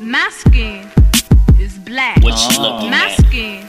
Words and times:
My 0.00 0.28
skin 0.30 0.86
is 1.58 1.78
black. 1.78 2.22
What 2.22 2.38
you 2.52 2.60
looking 2.62 2.90
My 2.90 3.08
at? 3.08 3.26
skin 3.26 3.64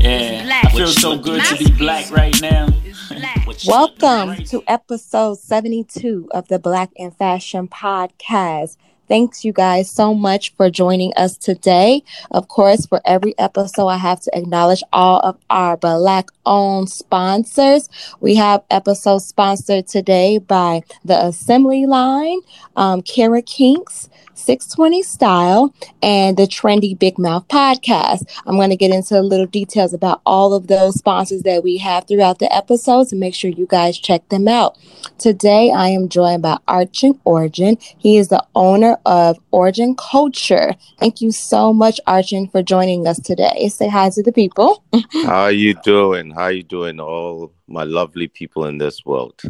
Yeah, 0.00 0.42
black. 0.42 0.64
I 0.64 0.70
feel 0.70 0.88
so 0.88 1.16
good 1.16 1.44
to 1.44 1.56
be 1.58 1.70
black 1.70 2.10
right 2.10 2.34
now. 2.40 2.66
is 2.84 2.98
black. 3.08 3.46
What 3.46 3.64
you 3.64 3.70
Welcome 3.70 4.30
looking 4.30 4.46
to 4.46 4.64
episode 4.66 5.38
72 5.38 6.28
of 6.32 6.48
the 6.48 6.58
Black 6.58 6.90
and 6.98 7.16
Fashion 7.16 7.68
Podcast. 7.68 8.78
Thanks, 9.06 9.44
you 9.44 9.52
guys, 9.52 9.90
so 9.90 10.14
much 10.14 10.54
for 10.54 10.70
joining 10.70 11.12
us 11.16 11.36
today. 11.36 12.04
Of 12.30 12.46
course, 12.46 12.86
for 12.86 13.00
every 13.04 13.36
episode, 13.38 13.88
I 13.88 13.96
have 13.96 14.20
to 14.20 14.30
acknowledge 14.36 14.84
all 14.92 15.18
of 15.20 15.36
our 15.50 15.76
Black 15.76 16.30
owned 16.46 16.90
sponsors. 16.90 17.88
We 18.20 18.36
have 18.36 18.62
episodes 18.70 19.26
sponsored 19.26 19.88
today 19.88 20.38
by 20.38 20.82
the 21.04 21.26
Assembly 21.26 21.86
Line, 21.86 22.38
um, 22.76 23.02
Kara 23.02 23.42
Kinks, 23.42 24.08
620 24.50 25.02
Style, 25.04 25.72
and 26.02 26.36
the 26.36 26.42
Trendy 26.42 26.98
Big 26.98 27.20
Mouth 27.20 27.46
Podcast. 27.46 28.24
I'm 28.46 28.56
going 28.56 28.70
to 28.70 28.76
get 28.76 28.90
into 28.90 29.16
a 29.16 29.22
little 29.22 29.46
details 29.46 29.94
about 29.94 30.22
all 30.26 30.54
of 30.54 30.66
those 30.66 30.96
sponsors 30.96 31.44
that 31.44 31.62
we 31.62 31.76
have 31.76 32.08
throughout 32.08 32.40
the 32.40 32.52
episodes 32.52 33.12
and 33.12 33.20
make 33.20 33.32
sure 33.32 33.48
you 33.48 33.68
guys 33.68 33.96
check 33.96 34.28
them 34.28 34.48
out. 34.48 34.76
Today, 35.18 35.70
I 35.70 35.90
am 35.90 36.08
joined 36.08 36.42
by 36.42 36.58
Archon 36.66 37.20
Origin. 37.24 37.78
He 37.98 38.16
is 38.16 38.26
the 38.26 38.44
owner 38.56 38.98
of 39.06 39.38
Origin 39.52 39.94
Culture. 39.94 40.74
Thank 40.98 41.20
you 41.20 41.30
so 41.30 41.72
much, 41.72 42.00
Archon, 42.08 42.48
for 42.48 42.60
joining 42.60 43.06
us 43.06 43.20
today. 43.20 43.68
Say 43.68 43.88
hi 43.88 44.10
to 44.10 44.22
the 44.24 44.32
people. 44.32 44.82
How 45.12 45.42
are 45.42 45.52
you 45.52 45.74
doing? 45.74 46.32
How 46.32 46.42
are 46.42 46.52
you 46.52 46.64
doing, 46.64 46.98
all 46.98 47.52
my 47.68 47.84
lovely 47.84 48.26
people 48.26 48.64
in 48.66 48.78
this 48.78 49.06
world? 49.06 49.40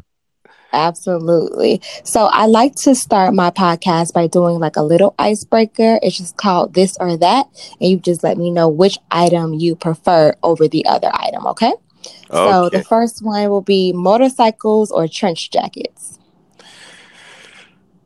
Absolutely. 0.72 1.80
So 2.04 2.26
I 2.26 2.46
like 2.46 2.74
to 2.76 2.94
start 2.94 3.34
my 3.34 3.50
podcast 3.50 4.12
by 4.12 4.26
doing 4.26 4.58
like 4.58 4.76
a 4.76 4.82
little 4.82 5.14
icebreaker. 5.18 5.98
It's 6.02 6.16
just 6.16 6.36
called 6.36 6.74
this 6.74 6.96
or 7.00 7.16
that. 7.16 7.46
And 7.80 7.90
you 7.90 7.98
just 7.98 8.22
let 8.22 8.38
me 8.38 8.50
know 8.50 8.68
which 8.68 8.98
item 9.10 9.54
you 9.54 9.74
prefer 9.74 10.34
over 10.42 10.68
the 10.68 10.86
other 10.86 11.10
item. 11.12 11.46
Okay. 11.48 11.72
okay. 11.72 12.12
So 12.30 12.68
the 12.70 12.84
first 12.84 13.24
one 13.24 13.50
will 13.50 13.62
be 13.62 13.92
motorcycles 13.92 14.90
or 14.90 15.08
trench 15.08 15.50
jackets. 15.50 16.18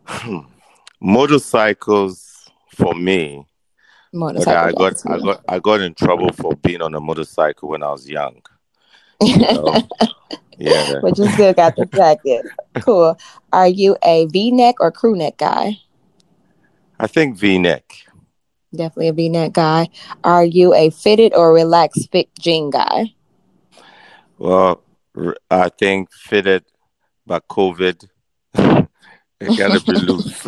Hmm. 0.07 0.39
Motorcycles 1.01 2.51
for 2.75 2.95
me. 2.95 3.47
Motorcycle 4.13 4.87
I 4.87 4.91
got. 4.91 5.07
I 5.07 5.19
got 5.19 5.45
I 5.49 5.59
got 5.59 5.81
in 5.81 5.95
trouble 5.95 6.33
for 6.33 6.55
being 6.57 6.81
on 6.81 6.95
a 6.95 7.01
motorcycle 7.01 7.71
when 7.71 7.83
I 7.83 7.91
was 7.91 8.09
young. 8.09 8.41
You 9.21 9.39
know? 9.39 9.89
yeah. 10.59 10.99
Which 11.03 11.19
you 11.19 11.29
still 11.31 11.53
got 11.53 11.77
the 11.77 11.87
jacket. 11.87 12.47
Cool. 12.81 13.19
Are 13.53 13.69
you 13.69 13.97
a 14.05 14.27
V 14.27 14.51
neck 14.51 14.77
or 14.81 14.91
crew 14.91 15.17
neck 15.17 15.39
guy? 15.39 15.79
I 16.99 17.07
think 17.07 17.37
V 17.37 17.59
neck. 17.59 17.85
Definitely 18.75 19.09
a 19.09 19.13
V 19.13 19.29
neck 19.29 19.53
guy. 19.53 19.89
Are 20.23 20.45
you 20.45 20.75
a 20.75 20.91
fitted 20.91 21.35
or 21.35 21.53
relaxed 21.53 22.11
fit 22.11 22.29
jean 22.39 22.71
guy? 22.71 23.15
Well, 24.39 24.83
I 25.51 25.69
think 25.69 26.13
fitted 26.13 26.65
by 27.27 27.41
COVID. 27.41 28.09
It 29.41 29.59
gotta 29.59 29.85
be 29.85 29.93
loose. 29.93 30.43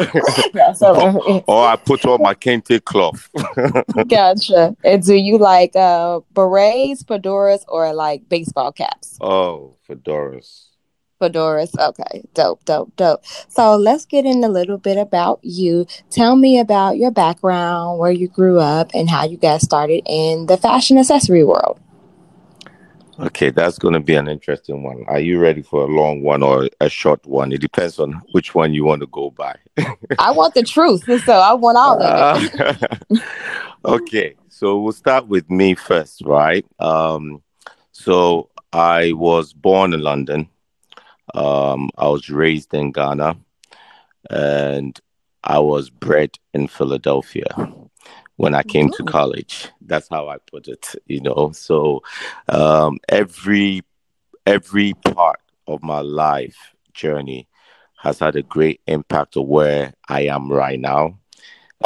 That's 0.52 0.82
or 0.82 1.66
I 1.66 1.76
put 1.76 2.04
on 2.06 2.22
my 2.22 2.34
kente 2.34 2.82
cloth. 2.84 3.28
Gotcha. 4.08 4.76
And 4.84 5.04
do 5.04 5.14
you 5.14 5.38
like 5.38 5.74
uh 5.76 6.20
berets, 6.32 7.02
fedoras, 7.02 7.64
or 7.68 7.92
like 7.92 8.28
baseball 8.28 8.72
caps? 8.72 9.18
oh, 9.20 9.76
fedoras. 9.88 10.66
Fedoras. 11.20 11.78
Okay. 11.78 12.24
Dope, 12.32 12.64
dope, 12.64 12.96
dope. 12.96 13.22
So 13.48 13.76
let's 13.76 14.06
get 14.06 14.24
in 14.24 14.42
a 14.42 14.48
little 14.48 14.78
bit 14.78 14.96
about 14.96 15.40
you. 15.42 15.86
Tell 16.10 16.34
me 16.34 16.58
about 16.58 16.96
your 16.96 17.10
background, 17.10 17.98
where 17.98 18.12
you 18.12 18.28
grew 18.28 18.58
up, 18.58 18.90
and 18.94 19.10
how 19.10 19.24
you 19.24 19.36
got 19.36 19.60
started 19.60 20.02
in 20.06 20.46
the 20.46 20.56
fashion 20.56 20.96
accessory 20.96 21.44
world. 21.44 21.78
Okay, 23.20 23.50
that's 23.50 23.78
going 23.78 23.92
to 23.92 24.00
be 24.00 24.14
an 24.14 24.28
interesting 24.28 24.82
one. 24.82 25.04
Are 25.06 25.20
you 25.20 25.38
ready 25.38 25.60
for 25.60 25.82
a 25.82 25.86
long 25.86 26.22
one 26.22 26.42
or 26.42 26.70
a 26.80 26.88
short 26.88 27.26
one? 27.26 27.52
It 27.52 27.60
depends 27.60 27.98
on 27.98 28.22
which 28.32 28.54
one 28.54 28.72
you 28.72 28.84
want 28.84 29.00
to 29.02 29.06
go 29.08 29.30
by. 29.30 29.56
I 30.18 30.30
want 30.30 30.54
the 30.54 30.62
truth, 30.62 31.04
so 31.24 31.34
I 31.34 31.52
want 31.52 31.76
all 31.76 32.02
of 32.02 32.42
it. 32.42 32.82
Uh, 33.12 33.16
okay, 33.84 34.36
so 34.48 34.80
we'll 34.80 34.92
start 34.92 35.26
with 35.26 35.50
me 35.50 35.74
first, 35.74 36.22
right? 36.24 36.64
Um, 36.78 37.42
so 37.92 38.48
I 38.72 39.12
was 39.12 39.52
born 39.52 39.92
in 39.92 40.00
London. 40.00 40.48
Um, 41.34 41.90
I 41.98 42.08
was 42.08 42.30
raised 42.30 42.72
in 42.72 42.90
Ghana, 42.90 43.36
and 44.30 44.98
I 45.44 45.58
was 45.58 45.90
bred 45.90 46.38
in 46.54 46.68
Philadelphia 46.68 47.46
when 48.40 48.54
I 48.54 48.62
came 48.62 48.88
to 48.92 49.04
college. 49.04 49.68
That's 49.82 50.08
how 50.08 50.30
I 50.30 50.38
put 50.38 50.66
it, 50.66 50.94
you 51.06 51.20
know. 51.20 51.50
So 51.52 52.00
um, 52.48 52.98
every 53.06 53.82
every 54.46 54.94
part 54.94 55.40
of 55.66 55.82
my 55.82 56.00
life 56.00 56.56
journey 56.94 57.46
has 57.98 58.18
had 58.18 58.36
a 58.36 58.42
great 58.42 58.80
impact 58.86 59.36
of 59.36 59.46
where 59.46 59.92
I 60.08 60.22
am 60.22 60.50
right 60.50 60.80
now 60.80 61.18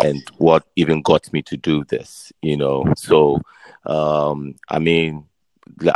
and 0.01 0.23
what 0.39 0.65
even 0.77 1.03
got 1.03 1.33
me 1.33 1.43
to 1.43 1.57
do 1.57 1.83
this, 1.85 2.33
you 2.41 2.57
know. 2.57 2.85
So 2.97 3.41
um 3.87 4.55
I 4.69 4.79
mean 4.79 5.25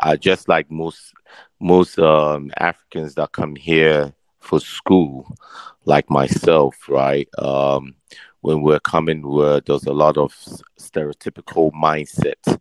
I 0.03 0.17
just 0.17 0.49
like 0.49 0.69
most 0.73 1.15
most 1.61 2.01
um 2.01 2.51
Africans 2.59 3.15
that 3.15 3.31
come 3.31 3.55
here 3.55 4.13
for 4.41 4.59
school, 4.59 5.33
like 5.85 6.11
myself, 6.11 6.75
right? 6.89 7.29
Um 7.39 7.95
when 8.41 8.63
we're 8.63 8.81
coming 8.81 9.23
where 9.23 9.61
there's 9.61 9.87
a 9.87 9.93
lot 9.93 10.17
of 10.17 10.33
stereotypical 10.79 11.73
mindset 11.73 12.59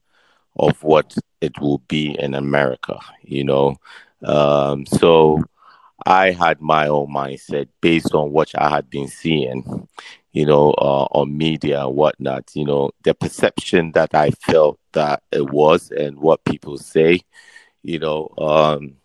of 0.55 0.81
what 0.83 1.15
it 1.41 1.59
will 1.59 1.79
be 1.88 2.17
in 2.19 2.33
America, 2.33 2.99
you 3.21 3.43
know. 3.43 3.75
Um 4.23 4.85
so 4.85 5.43
I 6.05 6.31
had 6.31 6.61
my 6.61 6.88
own 6.88 7.07
mindset 7.07 7.67
based 7.81 8.13
on 8.13 8.31
what 8.31 8.51
I 8.57 8.69
had 8.69 8.89
been 8.89 9.07
seeing, 9.07 9.88
you 10.31 10.45
know, 10.45 10.71
uh, 10.71 11.07
on 11.11 11.38
media 11.38 11.85
and 11.85 11.95
whatnot. 11.95 12.49
You 12.53 12.65
know, 12.65 12.91
the 13.03 13.13
perception 13.13 13.91
that 13.94 14.13
I 14.13 14.29
felt 14.31 14.79
that 14.94 15.23
it 15.31 15.49
was 15.49 15.91
and 15.91 16.17
what 16.19 16.45
people 16.45 16.77
say, 16.77 17.21
you 17.83 17.99
know, 17.99 18.29
um, 18.38 18.95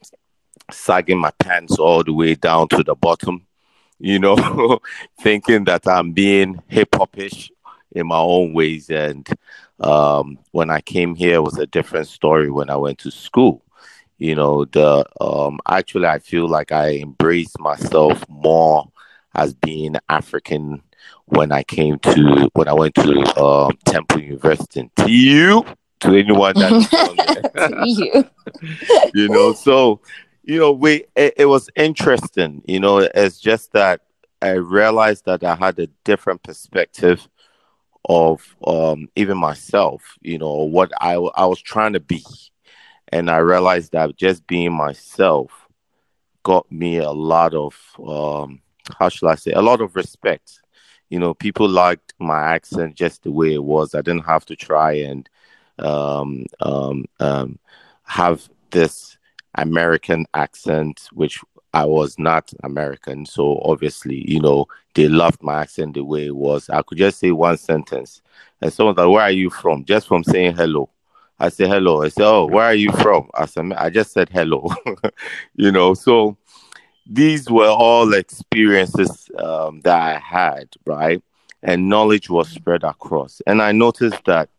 sagging 0.71 1.19
my 1.19 1.33
pants 1.39 1.79
all 1.79 2.05
the 2.05 2.13
way 2.13 2.35
down 2.35 2.69
to 2.69 2.85
the 2.85 2.95
bottom, 2.95 3.47
you 4.03 4.19
know, 4.19 4.81
thinking 5.21 5.65
that 5.65 5.87
I'm 5.87 6.13
being 6.13 6.61
hip 6.69 6.91
hopish 6.91 7.51
in 7.93 8.09
my 8.09 8.19
own 8.19 8.53
ways. 8.53 8.91
And 8.91 9.27
um, 9.81 10.39
when 10.51 10.71
I 10.71 10.81
came 10.81 11.15
here, 11.15 11.37
it 11.37 11.43
was 11.43 11.59
a 11.59 11.67
different 11.67 12.09
story 12.09 12.51
when 12.51 12.69
I 12.69 12.77
went 12.77 12.99
to 12.99 13.11
school 13.11 13.63
you 14.23 14.37
know 14.37 14.65
the 14.67 15.05
um 15.21 15.59
actually 15.69 16.07
i 16.07 16.19
feel 16.21 16.49
like 16.49 16.71
i 16.71 16.95
embraced 16.99 17.59
myself 17.59 18.25
more 18.29 18.89
as 19.35 19.53
being 19.53 19.97
african 20.09 20.81
when 21.27 21.51
i 21.51 21.63
came 21.65 21.99
to 21.99 22.49
when 22.53 22.69
i 22.69 22.73
went 22.73 22.95
to 22.95 23.43
um 23.43 23.73
temple 23.85 24.21
university 24.21 24.79
in 24.81 24.91
tu 24.97 25.65
to 25.99 26.15
anyone 26.15 26.55
that 26.55 26.73
you. 27.85 28.25
you 29.15 29.29
know 29.29 29.53
so 29.53 30.01
you 30.43 30.59
know 30.59 30.73
we 30.73 31.05
it, 31.17 31.35
it 31.39 31.47
was 31.47 31.71
interesting 31.77 32.63
you 32.67 32.81
know 32.81 32.99
it's 32.99 33.41
just 33.41 33.73
that 33.73 34.01
i 34.41 34.51
realized 34.51 35.25
that 35.25 35.43
i 35.45 35.55
had 35.55 35.79
a 35.79 35.87
different 36.05 36.43
perspective 36.43 37.29
of 38.09 38.57
um 38.67 39.09
even 39.17 39.37
myself 39.39 40.19
you 40.23 40.39
know 40.39 40.55
what 40.65 40.91
i 41.01 41.15
i 41.15 41.47
was 41.47 41.61
trying 41.61 41.93
to 41.93 42.01
be 42.01 42.23
and 43.13 43.31
I 43.31 43.39
realized 43.39 43.93
that 43.93 44.17
just 44.17 44.47
being 44.47 44.73
myself 44.73 45.69
got 46.43 46.71
me 46.73 46.97
a 46.97 47.11
lot 47.11 47.55
of 47.55 47.77
um, 48.05 48.63
how 48.99 49.11
should 49.11 49.29
I 49.29 49.35
say 49.37 49.53
a 49.53 49.63
lot 49.63 49.81
of 49.81 49.95
respect. 49.95 50.61
You 51.11 51.19
know, 51.19 51.35
people 51.35 51.69
liked 51.69 52.15
my 52.19 52.41
accent 52.55 52.95
just 52.97 53.23
the 53.23 53.31
way 53.31 53.53
it 53.53 53.63
was. 53.63 53.95
I 53.95 54.01
didn't 54.01 54.25
have 54.25 54.47
to 54.47 54.57
try 54.57 54.93
and 54.95 55.29
um, 55.79 56.47
um, 56.61 57.05
um, 57.21 57.59
have 58.05 58.49
this 58.71 59.19
American 59.57 60.27
accent, 60.35 61.09
which 61.13 61.41
I 61.75 61.85
was 61.85 62.19
not 62.19 62.53
American. 62.63 63.27
So 63.27 63.61
obviously, 63.65 64.31
you 64.31 64.41
know, 64.41 64.67
they 64.95 65.09
loved 65.09 65.43
my 65.43 65.63
accent 65.63 65.95
the 65.95 66.05
way 66.05 66.27
it 66.27 66.37
was. 66.37 66.69
I 66.69 66.83
could 66.83 66.99
just 66.99 67.19
say 67.19 67.31
one 67.31 67.57
sentence, 67.57 68.23
and 68.61 68.73
someone 68.73 68.95
like, 68.95 69.09
"Where 69.09 69.23
are 69.23 69.31
you 69.31 69.51
from?" 69.51 69.85
Just 69.85 70.09
from 70.09 70.25
saying 70.25 70.57
hello. 70.57 70.91
I 71.43 71.49
say 71.49 71.67
hello. 71.67 72.05
I 72.05 72.09
say, 72.09 72.23
oh, 72.23 72.47
where 72.47 72.67
are 72.67 72.75
you 72.75 72.93
from? 72.93 73.29
I 73.35 73.47
said, 73.47 73.73
I 73.73 73.91
just 73.91 74.13
said 74.13 74.29
hello. 74.29 74.71
you 75.57 75.73
know, 75.73 75.93
so 75.93 76.37
these 77.05 77.51
were 77.51 77.67
all 77.67 78.15
experiences 78.15 79.29
um, 79.39 79.81
that 79.81 80.01
I 80.01 80.19
had, 80.21 80.69
right? 80.87 81.21
And 81.65 81.89
knowledge 81.89 82.31
was 82.31 82.49
spread 82.49 82.85
across. 82.85 83.43
And 83.45 83.61
I 83.61 83.73
noticed 83.73 84.25
that, 84.27 84.51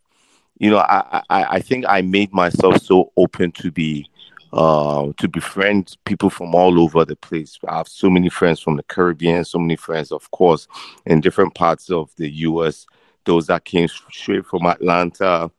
you 0.59 0.69
know, 0.69 0.79
I, 0.79 1.23
I, 1.29 1.43
I 1.45 1.59
think 1.59 1.85
I 1.87 2.01
made 2.01 2.33
myself 2.33 2.81
so 2.81 3.13
open 3.15 3.53
to 3.53 3.71
be 3.71 4.09
uh, 4.53 5.11
to 5.17 5.27
befriend 5.27 5.97
people 6.05 6.29
from 6.29 6.53
all 6.53 6.79
over 6.79 7.03
the 7.03 7.15
place. 7.15 7.57
I 7.67 7.77
have 7.77 7.87
so 7.87 8.07
many 8.07 8.29
friends 8.29 8.59
from 8.59 8.77
the 8.77 8.83
Caribbean, 8.83 9.43
so 9.43 9.57
many 9.57 9.75
friends, 9.75 10.11
of 10.11 10.29
course, 10.29 10.67
in 11.07 11.21
different 11.21 11.55
parts 11.55 11.89
of 11.89 12.11
the 12.17 12.29
U.S. 12.29 12.85
Those 13.25 13.47
that 13.47 13.65
came 13.65 13.87
straight 13.87 14.45
from 14.45 14.67
Atlanta, 14.67 15.49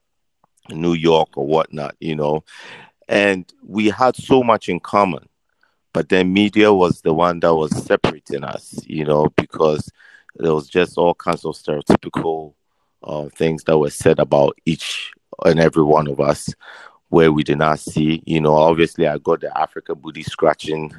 New 0.70 0.93
York, 0.93 1.31
or 1.37 1.44
whatnot, 1.44 1.96
you 1.99 2.14
know, 2.14 2.44
and 3.08 3.52
we 3.67 3.88
had 3.88 4.14
so 4.14 4.44
much 4.44 4.69
in 4.69 4.79
common. 4.79 5.29
But 5.93 6.08
then 6.08 6.32
media 6.32 6.73
was 6.73 7.00
the 7.00 7.14
one 7.14 7.41
that 7.41 7.55
was 7.55 7.76
separating 7.85 8.44
us, 8.44 8.79
you 8.87 9.05
know, 9.05 9.29
because 9.37 9.91
there 10.37 10.55
was 10.55 10.69
just 10.69 10.99
all 10.99 11.14
kinds 11.14 11.44
of 11.44 11.55
stereotypical 11.55 12.55
uh, 13.02 13.29
things 13.31 13.64
that 13.64 13.79
were 13.79 13.91
said 13.91 14.20
about 14.20 14.56
each 14.64 15.12
and 15.44 15.58
every 15.58 15.82
one 15.82 16.06
of 16.06 16.20
us 16.20 16.55
where 17.14 17.32
we 17.32 17.44
did 17.44 17.58
not 17.58 17.78
see. 17.78 18.22
You 18.26 18.40
know, 18.40 18.56
obviously, 18.56 19.06
I 19.06 19.19
got 19.19 19.40
the 19.40 19.56
African 19.56 19.94
booty 19.94 20.25
scratching 20.25 20.93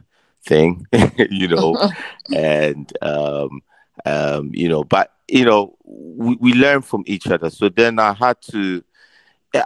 thing, 0.46 0.88
you 1.30 1.50
know, 1.50 1.78
and, 2.36 2.92
um, 3.02 3.62
um, 4.06 4.52
you 4.54 4.70
know, 4.70 4.86
but, 4.86 5.12
you 5.28 5.44
know, 5.44 5.76
we, 5.84 6.38
we 6.40 6.54
learn 6.54 6.82
from 6.82 7.04
each 7.06 7.28
other. 7.28 7.50
So 7.50 7.68
then 7.68 8.00
I 8.00 8.14
had 8.14 8.42
to, 8.52 8.82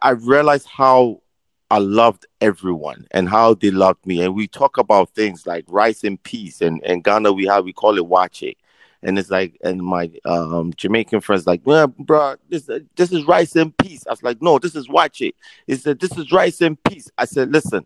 I 0.02 0.12
realized 0.12 0.68
how 0.68 1.22
I 1.70 1.78
loved 1.78 2.26
everyone 2.42 3.06
and 3.12 3.30
how 3.30 3.54
they 3.54 3.70
loved 3.70 4.04
me. 4.08 4.24
And 4.24 4.34
we 4.34 4.48
talk 4.48 4.80
about 4.80 5.14
things 5.14 5.46
like 5.46 5.66
rice 5.68 6.04
and 6.04 6.22
peace. 6.24 6.62
And 6.62 6.82
in 6.84 7.02
Ghana, 7.02 7.32
we 7.32 7.46
have, 7.46 7.64
we 7.64 7.74
call 7.74 7.96
it 7.98 8.04
waakye 8.04 8.56
and 9.02 9.18
it's 9.18 9.30
like, 9.30 9.58
and 9.64 9.82
my 9.82 10.12
um, 10.26 10.74
Jamaican 10.76 11.22
friends 11.22 11.48
like, 11.48 11.62
well, 11.64 11.88
bro, 11.88 12.36
this 12.50 12.70
this 12.96 13.12
is 13.12 13.26
rice 13.26 13.56
and 13.56 13.76
peace. 13.78 14.06
I 14.06 14.12
was 14.12 14.24
like, 14.24 14.42
no, 14.42 14.60
this 14.60 14.76
is 14.76 14.88
waakye. 14.88 15.34
He 15.68 15.76
said, 15.76 16.00
this 16.00 16.18
is 16.18 16.32
rice 16.32 16.62
and 16.62 16.82
peace. 16.84 17.10
I 17.18 17.26
said, 17.26 17.52
listen, 17.52 17.86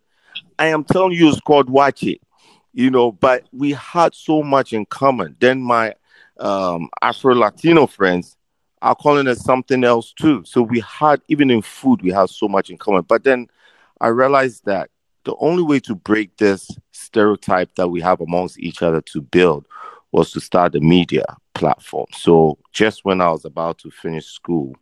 I 0.58 0.68
am 0.68 0.84
telling 0.84 1.12
you, 1.12 1.30
it's 1.30 1.40
called 1.40 1.70
waakye, 1.70 2.20
you 2.74 2.90
know. 2.90 3.12
But 3.12 3.46
we 3.52 3.72
had 3.72 4.16
so 4.16 4.42
much 4.42 4.74
in 4.74 4.86
common. 4.86 5.36
Then 5.40 5.62
my 5.62 5.94
um, 6.40 6.90
Afro 7.02 7.36
Latino 7.36 7.86
friends 7.86 8.36
are 8.82 8.96
calling 8.96 9.28
it 9.28 9.38
something 9.38 9.84
else 9.84 10.14
too. 10.14 10.44
So 10.46 10.62
we 10.64 10.80
had 10.82 11.22
even 11.28 11.52
in 11.52 11.62
food, 11.62 12.02
we 12.02 12.12
had 12.12 12.30
so 12.30 12.48
much 12.48 12.70
in 12.70 12.78
common. 12.78 13.04
But 13.04 13.24
then 13.24 13.48
I 14.02 14.08
realized 14.08 14.66
that 14.66 14.90
the 15.26 15.36
only 15.40 15.64
way 15.64 15.80
to 15.82 15.96
break 15.96 16.36
this 16.38 16.70
stereotype 16.92 17.76
that 17.76 17.88
we 17.88 18.02
have 18.02 18.20
amongst 18.20 18.60
each 18.60 18.82
other 18.82 19.00
to 19.00 19.22
build 19.22 19.66
was 20.14 20.32
to 20.32 20.40
start 20.40 20.76
a 20.76 20.80
media 20.80 21.26
platform. 21.56 22.06
So 22.14 22.58
just 22.72 23.04
when 23.04 23.20
I 23.20 23.30
was 23.32 23.44
about 23.44 23.80
to 23.80 23.92
finish 23.92 24.28
school, 24.28 24.76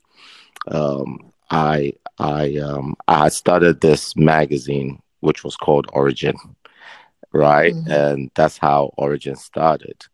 um, 0.68 1.32
I 1.50 1.94
I 2.20 2.58
um, 2.58 2.96
I 3.08 3.30
started 3.30 3.82
this 3.82 4.16
magazine 4.16 5.02
which 5.22 5.44
was 5.44 5.56
called 5.56 5.88
Origin, 5.94 6.36
right? 7.32 7.74
Mm-hmm. 7.74 7.92
And 7.92 8.32
that's 8.36 8.58
how 8.58 8.92
Origin 8.98 9.36
started. 9.36 10.06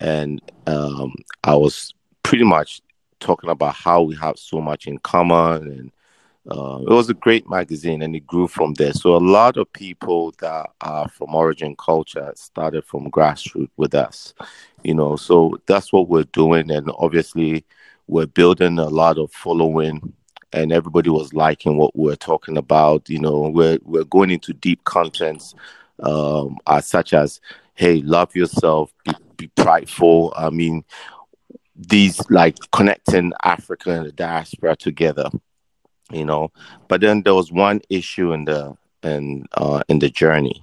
And 0.00 0.40
um, 0.66 1.14
I 1.42 1.54
was 1.54 1.92
pretty 2.22 2.44
much 2.44 2.80
talking 3.20 3.50
about 3.50 3.74
how 3.74 4.02
we 4.02 4.14
have 4.16 4.38
so 4.38 4.60
much 4.60 4.86
in 4.86 4.98
common 4.98 5.62
and 5.68 5.92
uh, 6.50 6.78
it 6.82 6.90
was 6.90 7.08
a 7.08 7.14
great 7.14 7.48
magazine 7.48 8.02
and 8.02 8.14
it 8.14 8.26
grew 8.26 8.46
from 8.46 8.74
there. 8.74 8.92
So 8.92 9.14
a 9.14 9.18
lot 9.18 9.56
of 9.56 9.72
people 9.72 10.34
that 10.40 10.70
are 10.82 11.08
from 11.08 11.34
origin 11.34 11.74
culture 11.76 12.32
started 12.36 12.84
from 12.84 13.10
grassroots 13.10 13.70
with 13.76 13.94
us, 13.94 14.34
you 14.82 14.94
know. 14.94 15.16
So 15.16 15.58
that's 15.66 15.92
what 15.92 16.08
we're 16.08 16.24
doing, 16.24 16.70
and 16.70 16.90
obviously 16.98 17.64
we're 18.08 18.26
building 18.26 18.78
a 18.78 18.88
lot 18.88 19.18
of 19.18 19.32
following, 19.32 20.12
and 20.52 20.70
everybody 20.70 21.08
was 21.08 21.32
liking 21.32 21.78
what 21.78 21.96
we're 21.96 22.16
talking 22.16 22.58
about. 22.58 23.08
You 23.08 23.20
know, 23.20 23.48
we're 23.48 23.78
we're 23.82 24.04
going 24.04 24.30
into 24.30 24.52
deep 24.52 24.84
contents, 24.84 25.54
um, 26.00 26.58
uh, 26.66 26.82
such 26.82 27.14
as, 27.14 27.40
"Hey, 27.72 28.02
love 28.02 28.36
yourself, 28.36 28.92
be, 29.04 29.12
be 29.38 29.46
prideful." 29.56 30.34
I 30.36 30.50
mean, 30.50 30.84
these 31.74 32.20
like 32.28 32.56
connecting 32.70 33.32
Africa 33.42 33.92
and 33.92 34.06
the 34.06 34.12
diaspora 34.12 34.76
together 34.76 35.30
you 36.10 36.24
know. 36.24 36.50
But 36.88 37.00
then 37.00 37.22
there 37.22 37.34
was 37.34 37.52
one 37.52 37.80
issue 37.88 38.32
in 38.32 38.44
the 38.44 38.76
in 39.02 39.46
uh, 39.54 39.82
in 39.88 39.98
the 39.98 40.10
journey 40.10 40.60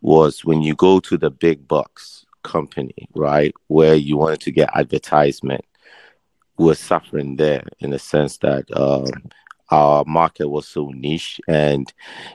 was 0.00 0.44
when 0.44 0.62
you 0.62 0.74
go 0.74 1.00
to 1.00 1.16
the 1.16 1.30
big 1.30 1.66
bucks 1.66 2.26
company, 2.42 3.08
right, 3.14 3.54
where 3.68 3.94
you 3.94 4.16
wanted 4.16 4.40
to 4.40 4.52
get 4.52 4.76
advertisement, 4.76 5.64
we're 6.56 6.74
suffering 6.74 7.36
there 7.36 7.64
in 7.80 7.90
the 7.90 7.98
sense 7.98 8.38
that 8.38 8.64
um, 8.76 9.06
our 9.70 10.04
market 10.04 10.48
was 10.48 10.68
so 10.68 10.90
niche, 10.90 11.40
and 11.48 11.92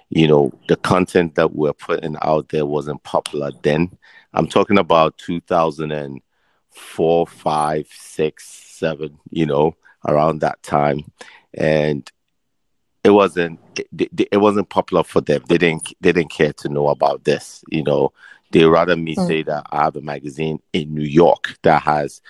you 0.10 0.28
know 0.28 0.52
the 0.68 0.76
content 0.76 1.36
that 1.36 1.56
we're 1.56 1.74
putting 1.74 2.18
out 2.22 2.50
there 2.50 2.66
wasn't 2.66 3.02
popular 3.04 3.52
then. 3.62 3.98
I'm 4.34 4.48
talking 4.48 4.78
about 4.78 5.18
2004, 5.18 7.28
five, 7.28 7.88
six, 7.92 8.48
seven, 8.48 9.18
you 9.32 9.46
know, 9.46 9.76
around 10.06 10.42
that 10.42 10.62
time, 10.64 11.12
and 11.54 12.10
it 13.04 13.12
wasn't 13.12 13.60
it, 13.98 14.42
wasn't 14.42 14.70
popular 14.70 15.04
for 15.04 15.22
them. 15.22 15.44
They 15.48 15.58
didn't 15.58 15.94
they 16.02 16.12
didn't 16.12 16.32
care 16.32 16.54
to 16.54 16.70
know 16.70 16.90
about 16.90 17.24
this. 17.24 17.64
You 17.70 17.84
know, 17.84 18.12
they 18.52 18.66
rather 18.66 18.96
me 18.96 19.16
mm. 19.16 19.28
say 19.28 19.44
that 19.44 19.66
I 19.72 19.84
have 19.84 19.96
a 19.96 20.02
magazine 20.02 20.60
in 20.74 20.94
New 20.94 21.06
York 21.06 21.58
that 21.64 21.82
has 21.84 22.22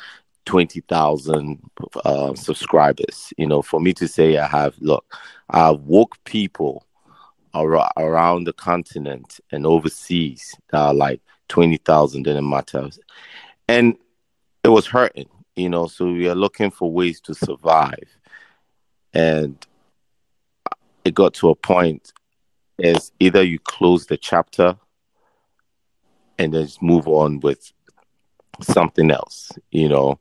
twenty 0.46 0.82
thousand 0.82 1.60
uh, 2.06 2.36
subscribers. 2.36 3.34
You 3.38 3.48
know, 3.48 3.62
for 3.62 3.80
me 3.80 3.94
to 3.94 4.08
say 4.08 4.38
I 4.38 4.48
have 4.48 4.76
look, 4.80 5.06
I 5.50 5.68
have 5.68 5.82
woke 5.82 6.24
people 6.24 6.86
ar- 7.54 7.92
around 7.98 8.44
the 8.44 8.54
continent 8.54 9.40
and 9.52 9.66
overseas 9.66 10.56
that 10.70 10.80
are 10.80 10.94
like 10.94 11.22
twenty 11.48 11.78
thousand 11.78 12.24
didn't 12.24 12.50
matter, 12.50 12.90
and 13.68 13.98
it 14.64 14.70
was 14.70 14.86
hurting. 14.86 15.30
You 15.56 15.70
know, 15.70 15.88
so 15.88 16.06
we 16.06 16.30
are 16.30 16.36
looking 16.36 16.72
for 16.72 16.92
ways 16.92 17.20
to 17.22 17.34
survive, 17.34 18.08
and 19.14 19.66
it 21.06 21.14
got 21.14 21.34
to 21.36 21.50
a 21.50 21.56
point 21.56 22.14
is 22.78 23.12
either 23.20 23.44
you 23.44 23.60
close 23.60 24.06
the 24.06 24.18
chapter 24.18 24.76
and 26.38 26.54
then 26.54 26.66
just 26.66 26.82
move 26.82 27.08
on 27.08 27.40
with 27.42 27.72
something 28.62 29.12
else, 29.12 29.52
you 29.72 29.90
know. 29.90 30.20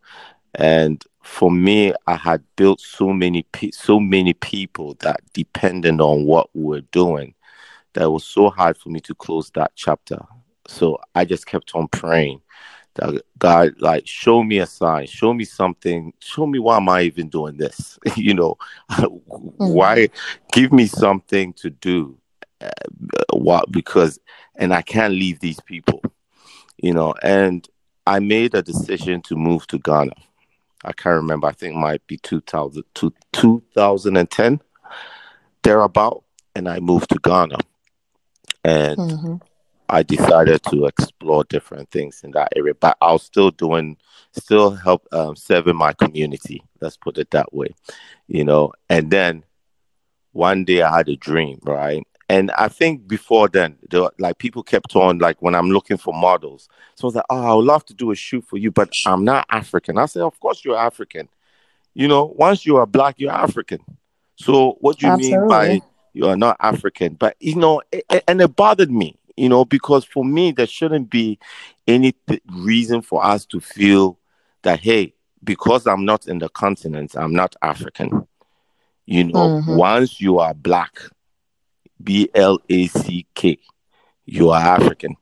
And 0.55 1.03
for 1.23 1.51
me, 1.51 1.93
I 2.07 2.17
had 2.17 2.43
built 2.57 2.81
so 2.81 3.13
many 3.13 3.45
pe- 3.53 3.71
so 3.71 4.01
many 4.01 4.33
people 4.33 4.95
that 5.01 5.21
depended 5.33 6.01
on 6.01 6.25
what 6.25 6.49
we 6.55 6.65
were 6.65 6.81
doing 6.81 7.35
that 7.95 8.11
was 8.11 8.25
so 8.25 8.51
hard 8.51 8.77
for 8.77 8.89
me 8.89 9.01
to 9.01 9.15
close 9.15 9.51
that 9.51 9.73
chapter. 9.75 10.19
So 10.67 10.99
I 11.15 11.25
just 11.25 11.47
kept 11.47 11.75
on 11.75 11.89
praying 11.89 12.41
God, 13.39 13.75
like, 13.81 14.06
show 14.06 14.43
me 14.43 14.59
a 14.59 14.67
sign, 14.67 15.06
show 15.06 15.33
me 15.33 15.45
something, 15.45 16.12
show 16.21 16.47
me 16.47 16.59
why 16.59 16.77
am 16.77 16.89
I 16.89 17.03
even 17.03 17.29
doing 17.29 17.56
this? 17.56 17.99
you 18.17 18.34
know, 18.34 18.56
mm-hmm. 18.91 19.49
why 19.56 20.08
give 20.53 20.72
me 20.72 20.87
something 20.87 21.53
to 21.55 21.70
do? 21.70 22.19
Uh, 22.61 22.70
what 23.32 23.70
because, 23.70 24.19
and 24.56 24.75
I 24.75 24.82
can't 24.82 25.15
leave 25.15 25.39
these 25.39 25.61
people, 25.61 26.03
you 26.77 26.93
know. 26.93 27.15
And 27.22 27.69
I 28.06 28.19
made 28.19 28.55
a 28.55 28.63
decision 28.63 29.22
to 29.22 29.37
move 29.37 29.67
to 29.69 29.79
Ghana. 29.79 30.13
I 30.84 30.93
can't 30.93 31.17
remember. 31.17 31.46
I 31.46 31.53
think 31.53 31.75
it 31.75 31.79
might 31.79 32.06
be 32.06 32.17
2000, 32.19 32.82
2010, 32.94 34.61
thereabout. 35.63 36.25
And 36.56 36.69
I 36.69 36.81
moved 36.81 37.11
to 37.11 37.19
Ghana. 37.22 37.58
And 38.65 38.99
mm-hmm. 38.99 39.37
I 39.89 40.03
decided 40.03 40.63
to 40.65 40.87
explore 40.87 41.45
different 41.45 41.91
things 41.91 42.23
in 42.23 42.33
that 42.33 42.53
area, 42.57 42.75
but 42.75 42.97
I 43.01 43.13
was 43.13 43.23
still 43.23 43.51
doing, 43.51 43.97
still 44.33 44.71
help 44.71 45.07
um, 45.13 45.37
serving 45.37 45.77
my 45.77 45.93
community. 45.93 46.63
Let's 46.81 46.97
put 46.97 47.19
it 47.19 47.31
that 47.31 47.53
way, 47.55 47.75
you 48.27 48.45
know. 48.45 48.73
And 48.91 49.11
then 49.11 49.45
one 50.33 50.65
day 50.65 50.83
I 50.83 50.97
had 50.97 51.09
a 51.09 51.17
dream, 51.17 51.59
right? 51.63 52.03
And 52.29 52.51
I 52.53 52.69
think 52.69 53.09
before 53.09 53.49
then, 53.49 53.77
there, 53.91 54.11
like 54.19 54.37
people 54.39 54.63
kept 54.63 54.95
on 54.95 55.19
like 55.19 55.41
when 55.41 55.55
I'm 55.55 55.71
looking 55.71 55.97
for 55.97 56.13
models. 56.13 56.69
So 56.95 57.05
I 57.05 57.09
was 57.09 57.15
like, 57.15 57.25
oh, 57.31 57.47
I 57.47 57.55
would 57.55 57.65
love 57.65 57.87
to 57.87 57.95
do 57.95 58.11
a 58.11 58.15
shoot 58.15 58.45
for 58.45 58.59
you, 58.59 58.71
but 58.71 58.93
I'm 59.07 59.25
not 59.25 59.47
African. 59.49 59.97
I 59.97 60.07
said, 60.07 60.23
of 60.23 60.39
course 60.39 60.65
you're 60.65 60.77
African. 60.77 61.29
You 61.95 62.07
know, 62.07 62.27
once 62.37 62.67
you 62.67 62.77
are 62.77 62.87
black, 62.87 63.15
you're 63.19 63.33
African. 63.33 63.81
So 64.37 64.77
what 64.81 64.99
do 64.99 65.07
you 65.07 65.13
Absolutely. 65.13 65.39
mean 65.39 65.49
by 65.49 65.81
you 66.13 66.29
are 66.29 66.37
not 66.37 66.59
African? 66.61 67.15
But 67.15 67.37
you 67.41 67.55
know, 67.57 67.81
it, 67.91 68.05
and 68.29 68.41
it 68.43 68.55
bothered 68.55 68.91
me 68.91 69.18
you 69.39 69.49
know, 69.49 69.65
because 69.65 70.05
for 70.05 70.25
me, 70.25 70.53
there 70.53 70.67
shouldn't 70.67 71.11
be 71.11 71.39
any 71.87 72.13
th- 72.27 72.43
reason 72.53 73.03
for 73.03 73.25
us 73.25 73.47
to 73.47 73.61
feel 73.61 74.19
that, 74.63 74.81
hey, 74.81 75.15
because 75.45 75.87
I'm 75.87 76.05
not 76.05 76.27
in 76.27 76.39
the 76.39 76.49
continent, 76.49 77.15
I'm 77.17 77.33
not 77.33 77.57
African. 77.63 78.27
You 79.07 79.25
know, 79.25 79.49
mm-hmm. 79.49 79.77
once 79.77 80.21
you 80.21 80.39
are 80.39 80.53
black, 80.53 81.01
B 82.03 82.29
L 82.35 82.59
A 82.69 82.87
C 82.89 83.27
K, 83.35 83.59
you 84.27 84.51
are 84.51 84.61
African. 84.61 85.17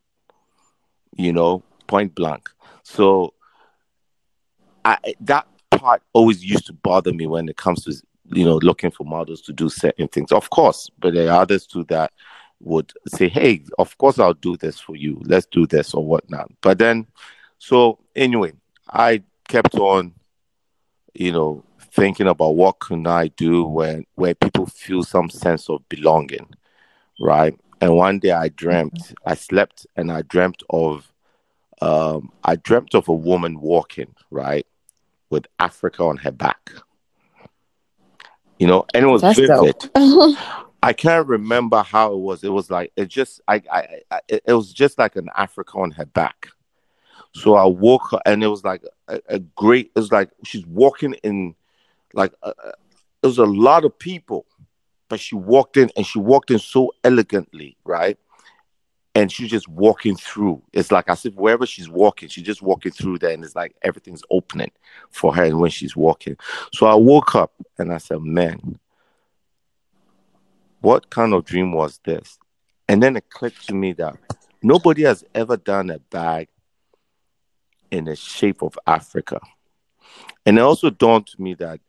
You 1.16 1.32
know, 1.32 1.62
point 1.86 2.14
blank. 2.14 2.50
So, 2.82 3.34
I 4.84 4.98
that 5.20 5.46
part 5.70 6.02
always 6.12 6.44
used 6.44 6.66
to 6.66 6.72
bother 6.72 7.12
me 7.12 7.26
when 7.26 7.48
it 7.48 7.56
comes 7.56 7.84
to 7.84 7.94
you 8.36 8.44
know 8.44 8.56
looking 8.56 8.90
for 8.90 9.04
models 9.04 9.40
to 9.42 9.52
do 9.52 9.68
certain 9.68 10.08
things. 10.08 10.32
Of 10.32 10.50
course, 10.50 10.90
but 10.98 11.14
there 11.14 11.30
are 11.30 11.42
others 11.42 11.66
too 11.66 11.84
that 11.84 12.12
would 12.60 12.92
say, 13.08 13.28
Hey, 13.28 13.62
of 13.78 13.96
course 13.98 14.18
I'll 14.18 14.34
do 14.34 14.56
this 14.56 14.80
for 14.80 14.96
you. 14.96 15.20
Let's 15.24 15.46
do 15.46 15.66
this 15.66 15.94
or 15.94 16.04
whatnot. 16.04 16.50
But 16.60 16.78
then, 16.78 17.06
so 17.58 17.98
anyway, 18.14 18.52
I 18.88 19.22
kept 19.48 19.74
on, 19.76 20.14
you 21.14 21.32
know, 21.32 21.64
thinking 21.92 22.28
about 22.28 22.56
what 22.56 22.78
can 22.80 23.06
I 23.06 23.28
do 23.28 23.64
when 23.64 24.04
where 24.14 24.34
people 24.34 24.66
feel 24.66 25.02
some 25.02 25.30
sense 25.30 25.70
of 25.70 25.88
belonging, 25.88 26.54
right? 27.20 27.58
And 27.80 27.94
one 27.94 28.18
day 28.18 28.32
I 28.32 28.48
dreamt, 28.48 29.14
I 29.24 29.34
slept 29.34 29.86
and 29.96 30.10
I 30.10 30.22
dreamt 30.22 30.62
of 30.70 31.12
um 31.80 32.30
I 32.44 32.56
dreamt 32.56 32.94
of 32.94 33.08
a 33.08 33.14
woman 33.14 33.60
walking, 33.60 34.14
right, 34.30 34.66
with 35.30 35.46
Africa 35.58 36.04
on 36.04 36.18
her 36.18 36.32
back. 36.32 36.70
You 38.58 38.66
know, 38.66 38.86
and 38.94 39.04
it 39.04 39.08
was 39.08 39.22
That's 39.22 39.38
vivid. 39.38 39.90
I 40.82 40.92
can't 40.92 41.26
remember 41.26 41.82
how 41.82 42.12
it 42.12 42.18
was. 42.18 42.44
It 42.44 42.52
was 42.52 42.70
like 42.70 42.92
it 42.96 43.08
just 43.08 43.40
I, 43.48 43.62
I, 43.72 44.00
I 44.10 44.20
it 44.28 44.52
was 44.52 44.72
just 44.72 44.98
like 44.98 45.16
an 45.16 45.28
Africa 45.36 45.78
on 45.78 45.90
her 45.92 46.06
back. 46.06 46.48
So 47.32 47.54
I 47.54 47.66
woke 47.66 48.12
up 48.14 48.22
and 48.24 48.42
it 48.42 48.48
was 48.48 48.64
like 48.64 48.82
a, 49.08 49.20
a 49.28 49.38
great. 49.38 49.92
It 49.94 49.98
was 49.98 50.12
like 50.12 50.30
she's 50.44 50.66
walking 50.66 51.14
in, 51.22 51.54
like 52.14 52.32
uh, 52.42 52.52
it 53.22 53.26
was 53.26 53.38
a 53.38 53.44
lot 53.44 53.84
of 53.84 53.98
people, 53.98 54.46
but 55.08 55.20
she 55.20 55.34
walked 55.34 55.76
in 55.76 55.90
and 55.96 56.06
she 56.06 56.18
walked 56.18 56.50
in 56.50 56.58
so 56.58 56.92
elegantly, 57.04 57.76
right? 57.84 58.18
And 59.14 59.32
she's 59.32 59.50
just 59.50 59.68
walking 59.68 60.16
through. 60.16 60.62
It's 60.72 60.92
like 60.92 61.08
as 61.08 61.26
if 61.26 61.34
wherever 61.34 61.66
she's 61.66 61.88
walking, 61.88 62.28
she's 62.28 62.44
just 62.44 62.62
walking 62.62 62.92
through 62.92 63.18
there, 63.18 63.32
and 63.32 63.44
it's 63.44 63.56
like 63.56 63.74
everything's 63.82 64.22
opening 64.30 64.72
for 65.10 65.34
her 65.34 65.44
And 65.44 65.58
when 65.58 65.70
she's 65.70 65.96
walking. 65.96 66.36
So 66.72 66.86
I 66.86 66.94
woke 66.94 67.34
up 67.34 67.52
and 67.78 67.92
I 67.92 67.98
said, 67.98 68.20
"Man, 68.20 68.78
what 70.86 71.10
kind 71.10 71.34
of 71.34 71.44
dream 71.44 71.72
was 71.72 71.98
this? 72.04 72.38
And 72.86 73.02
then 73.02 73.16
it 73.16 73.28
clicked 73.28 73.66
to 73.66 73.74
me 73.74 73.92
that 73.94 74.14
nobody 74.62 75.02
has 75.02 75.24
ever 75.34 75.56
done 75.56 75.90
a 75.90 75.98
bag 75.98 76.46
in 77.90 78.04
the 78.04 78.14
shape 78.14 78.62
of 78.62 78.78
Africa. 78.86 79.40
And 80.46 80.58
it 80.58 80.60
also 80.60 80.90
dawned 80.90 81.26
to 81.26 81.42
me 81.42 81.54
that 81.54 81.80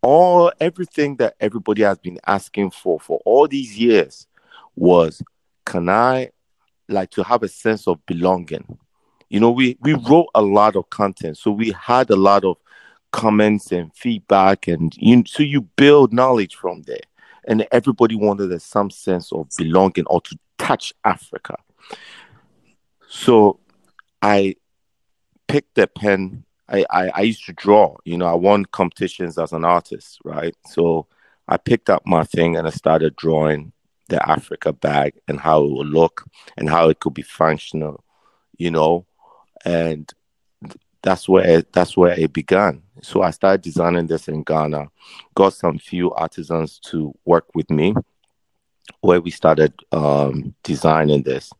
all 0.00 0.50
everything 0.58 1.16
that 1.16 1.34
everybody 1.38 1.82
has 1.82 1.98
been 1.98 2.18
asking 2.26 2.70
for 2.70 2.98
for 2.98 3.20
all 3.26 3.46
these 3.46 3.78
years 3.78 4.26
was 4.74 5.22
can 5.66 5.90
I 5.90 6.30
like 6.88 7.10
to 7.10 7.22
have 7.22 7.42
a 7.42 7.48
sense 7.48 7.86
of 7.86 8.06
belonging? 8.06 8.78
You 9.28 9.40
know, 9.40 9.50
we 9.50 9.76
we 9.82 9.92
wrote 9.92 10.30
a 10.34 10.40
lot 10.40 10.76
of 10.76 10.88
content, 10.88 11.36
so 11.36 11.50
we 11.50 11.72
had 11.72 12.08
a 12.08 12.16
lot 12.16 12.42
of 12.46 12.56
comments 13.12 13.70
and 13.70 13.94
feedback, 13.94 14.66
and 14.66 14.96
you 14.96 15.24
so 15.26 15.42
you 15.42 15.60
build 15.60 16.14
knowledge 16.14 16.54
from 16.54 16.80
there 16.84 17.07
and 17.48 17.66
everybody 17.72 18.14
wanted 18.14 18.60
some 18.62 18.90
sense 18.90 19.32
of 19.32 19.48
belonging 19.56 20.06
or 20.06 20.20
to 20.20 20.38
touch 20.58 20.92
Africa. 21.04 21.56
So 23.08 23.58
I 24.22 24.54
picked 25.48 25.78
a 25.78 25.86
pen. 25.86 26.44
I, 26.68 26.84
I, 26.90 27.08
I 27.08 27.20
used 27.22 27.46
to 27.46 27.54
draw, 27.54 27.96
you 28.04 28.18
know, 28.18 28.26
I 28.26 28.34
won 28.34 28.66
competitions 28.66 29.38
as 29.38 29.52
an 29.54 29.64
artist, 29.64 30.18
right? 30.24 30.54
So 30.66 31.06
I 31.48 31.56
picked 31.56 31.88
up 31.88 32.02
my 32.06 32.24
thing 32.24 32.56
and 32.56 32.66
I 32.66 32.70
started 32.70 33.16
drawing 33.16 33.72
the 34.08 34.28
Africa 34.28 34.74
bag 34.74 35.14
and 35.26 35.40
how 35.40 35.64
it 35.64 35.72
would 35.72 35.86
look 35.86 36.24
and 36.58 36.68
how 36.68 36.90
it 36.90 37.00
could 37.00 37.14
be 37.14 37.22
functional, 37.22 38.04
you 38.58 38.70
know, 38.70 39.06
and 39.64 40.12
that's 41.02 41.26
where 41.26 41.62
that's 41.72 41.96
where 41.96 42.18
it 42.18 42.34
began. 42.34 42.82
So 43.02 43.22
I 43.22 43.30
started 43.30 43.62
designing 43.62 44.06
this 44.06 44.28
in 44.28 44.42
Ghana, 44.42 44.88
got 45.34 45.54
some 45.54 45.78
few 45.78 46.12
artisans 46.12 46.78
to 46.86 47.14
work 47.24 47.46
with 47.54 47.70
me, 47.70 47.94
where 49.00 49.20
we 49.20 49.30
started 49.30 49.72
um, 49.92 50.54
designing 50.62 51.22
this. 51.22 51.52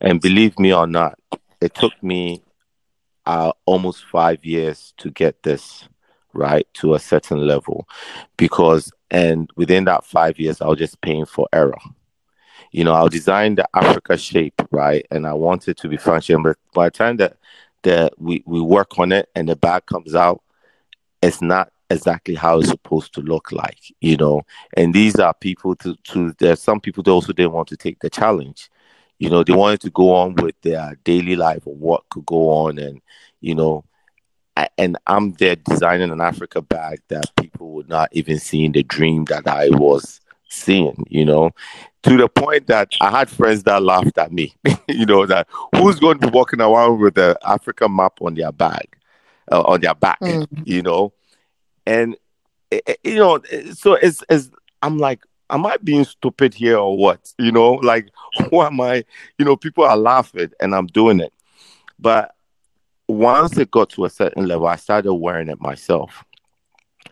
And 0.00 0.20
believe 0.20 0.58
me 0.58 0.74
or 0.74 0.86
not, 0.86 1.18
it 1.60 1.74
took 1.74 1.92
me 2.02 2.42
uh, 3.26 3.52
almost 3.66 4.04
five 4.06 4.44
years 4.44 4.94
to 4.98 5.10
get 5.10 5.42
this 5.42 5.88
right 6.32 6.66
to 6.74 6.94
a 6.94 6.98
certain 6.98 7.46
level, 7.46 7.88
because 8.36 8.92
and 9.10 9.50
within 9.56 9.84
that 9.84 10.04
five 10.04 10.38
years, 10.38 10.60
I 10.60 10.66
was 10.66 10.78
just 10.78 11.00
paying 11.00 11.26
for 11.26 11.48
error. 11.52 11.78
You 12.72 12.84
know, 12.84 12.94
I'll 12.94 13.08
design 13.08 13.56
the 13.56 13.68
Africa 13.74 14.16
shape, 14.16 14.62
right? 14.70 15.04
And 15.10 15.26
I 15.26 15.32
want 15.34 15.66
it 15.66 15.76
to 15.78 15.88
be 15.88 15.96
functional. 15.96 16.42
But 16.42 16.56
by 16.72 16.86
the 16.86 16.90
time 16.92 17.16
that 17.16 17.36
that 17.82 18.12
we, 18.18 18.42
we 18.46 18.60
work 18.60 18.98
on 18.98 19.10
it 19.10 19.28
and 19.34 19.48
the 19.48 19.56
bag 19.56 19.86
comes 19.86 20.14
out, 20.14 20.42
it's 21.22 21.42
not 21.42 21.72
exactly 21.90 22.34
how 22.34 22.58
it's 22.58 22.68
supposed 22.68 23.12
to 23.14 23.20
look 23.20 23.52
like, 23.52 23.80
you 24.00 24.16
know. 24.16 24.42
And 24.76 24.94
these 24.94 25.16
are 25.16 25.34
people 25.34 25.76
to 25.76 25.96
to 26.04 26.34
there's 26.38 26.60
some 26.60 26.80
people 26.80 27.02
that 27.02 27.10
also 27.10 27.32
didn't 27.32 27.52
want 27.52 27.68
to 27.68 27.76
take 27.76 27.98
the 28.00 28.10
challenge. 28.10 28.70
You 29.18 29.28
know, 29.28 29.44
they 29.44 29.52
wanted 29.52 29.80
to 29.82 29.90
go 29.90 30.14
on 30.14 30.34
with 30.36 30.54
their 30.62 30.96
daily 31.04 31.36
life 31.36 31.66
or 31.66 31.74
what 31.74 32.08
could 32.08 32.26
go 32.26 32.50
on 32.50 32.78
and 32.78 33.00
you 33.40 33.54
know 33.54 33.84
and 34.76 34.98
I'm 35.06 35.32
there 35.32 35.56
designing 35.56 36.10
an 36.10 36.20
Africa 36.20 36.60
bag 36.60 37.00
that 37.08 37.24
people 37.36 37.70
would 37.72 37.88
not 37.88 38.08
even 38.12 38.38
see 38.38 38.64
in 38.64 38.72
the 38.72 38.82
dream 38.82 39.24
that 39.26 39.46
I 39.46 39.68
was 39.70 40.20
seeing, 40.48 41.04
you 41.08 41.24
know, 41.24 41.50
to 42.02 42.16
the 42.16 42.28
point 42.28 42.66
that 42.66 42.92
I 43.00 43.10
had 43.10 43.30
friends 43.30 43.62
that 43.64 43.82
laughed 43.82 44.18
at 44.18 44.32
me, 44.32 44.54
you 44.88 45.06
know, 45.06 45.26
that 45.26 45.46
who's 45.76 46.00
going 46.00 46.18
to 46.18 46.26
be 46.30 46.36
walking 46.36 46.60
around 46.60 47.00
with 47.00 47.14
the 47.14 47.38
Africa 47.46 47.88
map 47.88 48.14
on 48.20 48.34
their 48.34 48.52
bag, 48.52 48.96
uh, 49.50 49.62
on 49.62 49.80
their 49.80 49.94
back, 49.94 50.20
Mm. 50.20 50.46
you 50.64 50.82
know, 50.82 51.12
and 51.86 52.16
eh, 52.72 52.80
eh, 52.86 52.94
you 53.04 53.16
know, 53.16 53.36
eh, 53.50 53.72
so 53.72 53.94
it's, 53.94 54.22
it's 54.28 54.50
I'm 54.82 54.98
like, 54.98 55.22
am 55.50 55.66
I 55.66 55.76
being 55.82 56.04
stupid 56.04 56.54
here 56.54 56.78
or 56.78 56.96
what? 56.96 57.32
You 57.38 57.52
know, 57.52 57.72
like, 57.82 58.08
who 58.50 58.62
am 58.62 58.80
I? 58.80 59.04
You 59.38 59.44
know, 59.44 59.56
people 59.56 59.84
are 59.84 59.96
laughing 59.96 60.50
and 60.60 60.74
I'm 60.74 60.86
doing 60.86 61.20
it, 61.20 61.32
but 61.98 62.34
once 63.08 63.58
it 63.58 63.70
got 63.70 63.90
to 63.90 64.04
a 64.04 64.10
certain 64.10 64.46
level, 64.46 64.68
I 64.68 64.76
started 64.76 65.12
wearing 65.12 65.48
it 65.48 65.60
myself 65.60 66.24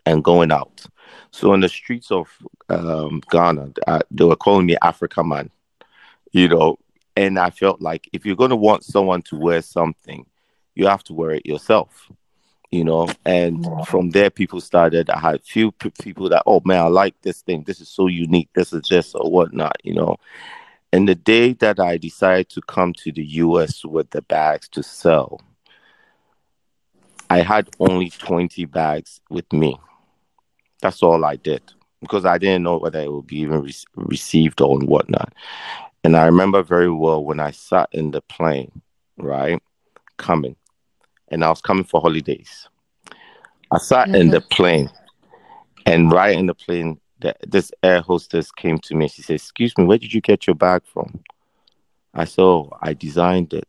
and 0.05 0.23
going 0.23 0.51
out. 0.51 0.85
So 1.31 1.53
in 1.53 1.59
the 1.59 1.67
streets 1.67 2.09
of 2.09 2.29
um, 2.69 3.21
Ghana, 3.29 3.73
uh, 3.85 3.99
they 4.09 4.23
were 4.23 4.37
calling 4.37 4.65
me 4.65 4.77
Africa 4.81 5.23
man, 5.23 5.49
you 6.31 6.47
know, 6.47 6.77
and 7.17 7.37
I 7.37 7.49
felt 7.49 7.81
like 7.81 8.09
if 8.13 8.25
you're 8.25 8.37
going 8.37 8.51
to 8.51 8.55
want 8.55 8.85
someone 8.85 9.21
to 9.23 9.35
wear 9.35 9.61
something, 9.61 10.25
you 10.75 10.87
have 10.87 11.03
to 11.05 11.13
wear 11.13 11.31
it 11.31 11.45
yourself, 11.45 12.09
you 12.71 12.83
know. 12.83 13.09
And 13.25 13.65
from 13.85 14.11
there, 14.11 14.29
people 14.29 14.61
started. 14.61 15.09
I 15.09 15.19
had 15.19 15.43
few 15.43 15.71
p- 15.71 15.91
people 16.01 16.29
that, 16.29 16.43
oh 16.45 16.61
man, 16.65 16.79
I 16.79 16.87
like 16.87 17.15
this 17.21 17.41
thing. 17.41 17.63
This 17.63 17.81
is 17.81 17.89
so 17.89 18.07
unique. 18.07 18.49
This 18.53 18.73
is 18.73 18.83
this 18.89 19.15
or 19.15 19.29
whatnot, 19.29 19.77
you 19.83 19.93
know. 19.93 20.17
And 20.91 21.07
the 21.07 21.15
day 21.15 21.53
that 21.53 21.79
I 21.79 21.97
decided 21.97 22.49
to 22.49 22.61
come 22.61 22.93
to 22.93 23.11
the 23.11 23.23
US 23.23 23.85
with 23.85 24.09
the 24.09 24.21
bags 24.23 24.67
to 24.69 24.83
sell, 24.83 25.39
I 27.29 27.41
had 27.41 27.69
only 27.79 28.09
20 28.09 28.65
bags 28.65 29.21
with 29.29 29.51
me. 29.53 29.79
That's 30.81 31.03
all 31.03 31.25
I 31.25 31.35
did 31.35 31.61
because 32.01 32.25
I 32.25 32.37
didn't 32.37 32.63
know 32.63 32.77
whether 32.77 32.99
it 32.99 33.11
would 33.11 33.27
be 33.27 33.39
even 33.39 33.61
re- 33.61 33.73
received 33.95 34.61
or 34.61 34.79
whatnot. 34.79 35.33
And 36.03 36.15
I 36.15 36.25
remember 36.25 36.63
very 36.63 36.91
well 36.91 37.23
when 37.23 37.39
I 37.39 37.51
sat 37.51 37.89
in 37.91 38.11
the 38.11 38.21
plane, 38.21 38.81
right, 39.17 39.61
coming, 40.17 40.55
and 41.29 41.43
I 41.43 41.49
was 41.49 41.61
coming 41.61 41.83
for 41.83 42.01
holidays. 42.01 42.67
I 43.71 43.77
sat 43.77 44.09
in 44.09 44.29
the 44.29 44.39
mm-hmm. 44.39 44.47
plane, 44.55 44.89
and 45.85 46.11
right 46.11 46.37
in 46.37 46.47
the 46.47 46.55
plane, 46.55 46.99
the, 47.21 47.35
this 47.47 47.71
air 47.83 48.01
hostess 48.01 48.51
came 48.51 48.79
to 48.79 48.95
me. 48.95 49.07
She 49.07 49.21
said, 49.21 49.35
"Excuse 49.35 49.77
me, 49.77 49.85
where 49.85 49.97
did 49.97 50.13
you 50.13 50.21
get 50.21 50.47
your 50.47 50.55
bag 50.55 50.81
from?" 50.85 51.23
I 52.13 52.25
said, 52.25 52.41
"Oh, 52.41 52.71
I 52.81 52.93
designed 52.93 53.53
it." 53.53 53.67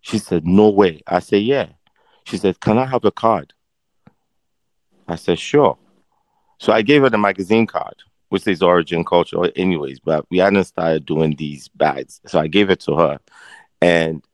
She 0.00 0.18
said, 0.18 0.46
"No 0.46 0.70
way." 0.70 1.02
I 1.06 1.18
said, 1.20 1.42
"Yeah." 1.42 1.68
She 2.24 2.38
said, 2.38 2.60
"Can 2.60 2.78
I 2.78 2.86
have 2.86 3.04
a 3.04 3.10
card?" 3.10 3.52
I 5.08 5.16
said, 5.16 5.38
"Sure." 5.38 5.76
So 6.58 6.72
I 6.72 6.82
gave 6.82 7.02
her 7.02 7.10
the 7.10 7.18
magazine 7.18 7.66
card, 7.66 7.96
which 8.28 8.44
says 8.44 8.62
Origin 8.62 9.04
Culture, 9.04 9.50
anyways. 9.56 10.00
But 10.00 10.24
we 10.30 10.38
hadn't 10.38 10.64
started 10.64 11.04
doing 11.04 11.34
these 11.36 11.68
bags, 11.68 12.20
so 12.26 12.38
I 12.38 12.46
gave 12.46 12.70
it 12.70 12.80
to 12.80 12.96
her, 12.96 13.20
and 13.80 14.24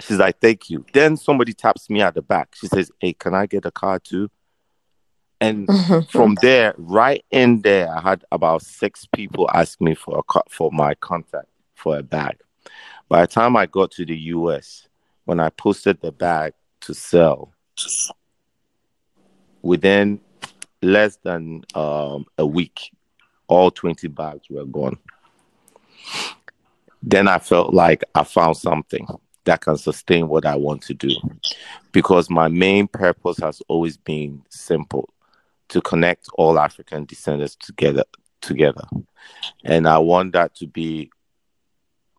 she's 0.00 0.18
like, 0.18 0.40
"Thank 0.40 0.70
you." 0.70 0.84
Then 0.92 1.16
somebody 1.16 1.52
taps 1.52 1.88
me 1.90 2.00
at 2.00 2.14
the 2.14 2.22
back. 2.22 2.54
She 2.54 2.66
says, 2.68 2.90
"Hey, 3.00 3.12
can 3.12 3.34
I 3.34 3.46
get 3.46 3.64
a 3.66 3.70
card 3.70 4.04
too?" 4.04 4.30
And 5.40 5.68
from 6.10 6.36
there, 6.40 6.74
right 6.76 7.24
in 7.30 7.62
there, 7.62 7.90
I 7.90 8.00
had 8.00 8.24
about 8.32 8.62
six 8.62 9.06
people 9.06 9.48
ask 9.52 9.80
me 9.80 9.94
for 9.94 10.18
a 10.18 10.22
co- 10.22 10.42
for 10.48 10.70
my 10.72 10.94
contact 10.94 11.48
for 11.74 11.98
a 11.98 12.02
bag. 12.02 12.38
By 13.08 13.22
the 13.22 13.26
time 13.26 13.56
I 13.56 13.66
got 13.66 13.90
to 13.92 14.04
the 14.04 14.16
US, 14.16 14.88
when 15.24 15.40
I 15.40 15.50
posted 15.50 16.00
the 16.00 16.12
bag 16.12 16.52
to 16.80 16.94
sell, 16.94 17.52
within 19.62 20.20
less 20.82 21.16
than 21.16 21.64
um, 21.74 22.26
a 22.36 22.46
week, 22.46 22.92
all 23.46 23.70
20 23.70 24.08
bags 24.08 24.48
were 24.50 24.64
gone. 24.64 24.98
Then 27.02 27.28
I 27.28 27.38
felt 27.38 27.72
like 27.72 28.04
I 28.14 28.24
found 28.24 28.56
something 28.56 29.06
that 29.48 29.62
can 29.62 29.76
sustain 29.76 30.28
what 30.28 30.44
I 30.44 30.56
want 30.56 30.82
to 30.82 30.94
do 30.94 31.10
because 31.92 32.28
my 32.28 32.48
main 32.48 32.86
purpose 32.86 33.38
has 33.38 33.62
always 33.68 33.96
been 33.96 34.42
simple 34.50 35.08
to 35.68 35.80
connect 35.80 36.28
all 36.34 36.58
African 36.58 37.04
descendants 37.06 37.56
together 37.56 38.04
together. 38.40 38.84
And 39.64 39.88
I 39.88 39.98
want 39.98 40.32
that 40.34 40.54
to 40.56 40.66
be 40.66 41.10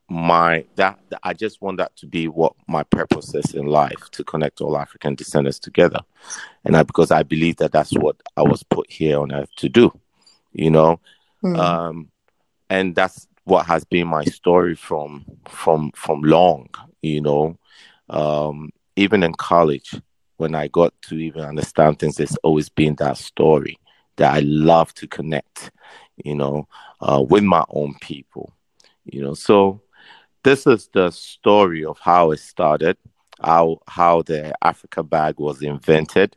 my 0.09 0.65
that, 0.75 0.99
I 1.21 1.33
just 1.33 1.61
want 1.61 1.77
that 1.77 1.95
to 1.97 2.07
be 2.07 2.27
what 2.27 2.53
my 2.67 2.81
purpose 2.83 3.35
is 3.35 3.53
in 3.53 3.67
life 3.67 4.09
to 4.11 4.23
connect 4.23 4.59
all 4.59 4.75
African 4.75 5.13
descendants 5.13 5.59
together, 5.59 5.99
and 6.65 6.75
I, 6.75 6.81
because 6.81 7.11
I 7.11 7.21
believe 7.21 7.57
that 7.57 7.71
that's 7.71 7.93
what 7.93 8.15
I 8.35 8.41
was 8.41 8.63
put 8.63 8.91
here 8.91 9.19
on 9.19 9.31
earth 9.31 9.53
to 9.57 9.69
do, 9.69 9.91
you 10.51 10.71
know, 10.71 10.99
Mm. 11.43 11.57
um, 11.57 12.11
and 12.69 12.95
that's 12.95 13.27
what 13.49 13.65
has 13.65 13.83
been 13.83 14.07
my 14.07 14.23
story 14.25 14.75
from 14.75 15.25
from 15.47 15.91
from 15.95 16.21
long, 16.21 16.69
you 17.01 17.21
know, 17.21 17.57
um, 18.09 18.69
even 18.95 19.23
in 19.23 19.33
college 19.33 19.95
when 20.37 20.55
I 20.55 20.67
got 20.67 20.93
to 21.03 21.15
even 21.15 21.41
understand 21.41 21.99
things, 21.99 22.19
it's 22.19 22.37
always 22.43 22.69
been 22.69 22.95
that 22.95 23.17
story 23.17 23.77
that 24.17 24.33
I 24.33 24.39
love 24.41 24.93
to 24.95 25.07
connect, 25.07 25.71
you 26.23 26.35
know, 26.35 26.67
uh, 27.01 27.23
with 27.27 27.43
my 27.43 27.65
own 27.69 27.95
people, 28.01 28.53
you 29.05 29.21
know, 29.21 29.33
so 29.33 29.81
this 30.43 30.67
is 30.67 30.89
the 30.93 31.09
story 31.09 31.83
of 31.83 31.97
how 31.99 32.31
it 32.31 32.39
started, 32.39 32.97
how 33.41 33.79
how 33.87 34.21
the 34.21 34.53
Africa 34.61 35.03
bag 35.03 35.39
was 35.39 35.61
invented, 35.61 36.35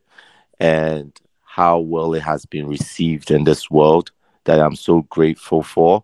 and 0.58 1.12
how 1.44 1.78
well 1.78 2.14
it 2.14 2.22
has 2.22 2.46
been 2.46 2.66
received 2.66 3.30
in 3.30 3.44
this 3.44 3.70
world. 3.70 4.10
That 4.44 4.58
I'm 4.58 4.74
so 4.74 5.02
grateful 5.02 5.62
for, 5.62 6.02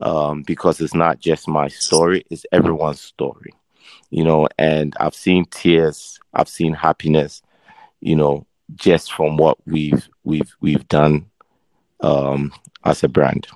um, 0.00 0.42
because 0.42 0.80
it's 0.80 0.94
not 0.94 1.18
just 1.18 1.48
my 1.48 1.68
story; 1.68 2.24
it's 2.30 2.46
everyone's 2.52 3.00
story, 3.00 3.52
you 4.10 4.24
know. 4.24 4.48
And 4.58 4.94
I've 4.98 5.14
seen 5.14 5.46
tears, 5.46 6.18
I've 6.32 6.48
seen 6.48 6.74
happiness, 6.74 7.42
you 8.00 8.16
know, 8.16 8.46
just 8.74 9.12
from 9.12 9.36
what 9.36 9.58
we've 9.66 10.08
we've 10.24 10.54
we've 10.60 10.86
done 10.88 11.26
um, 12.00 12.52
as 12.84 13.02
a 13.04 13.08
brand. 13.08 13.46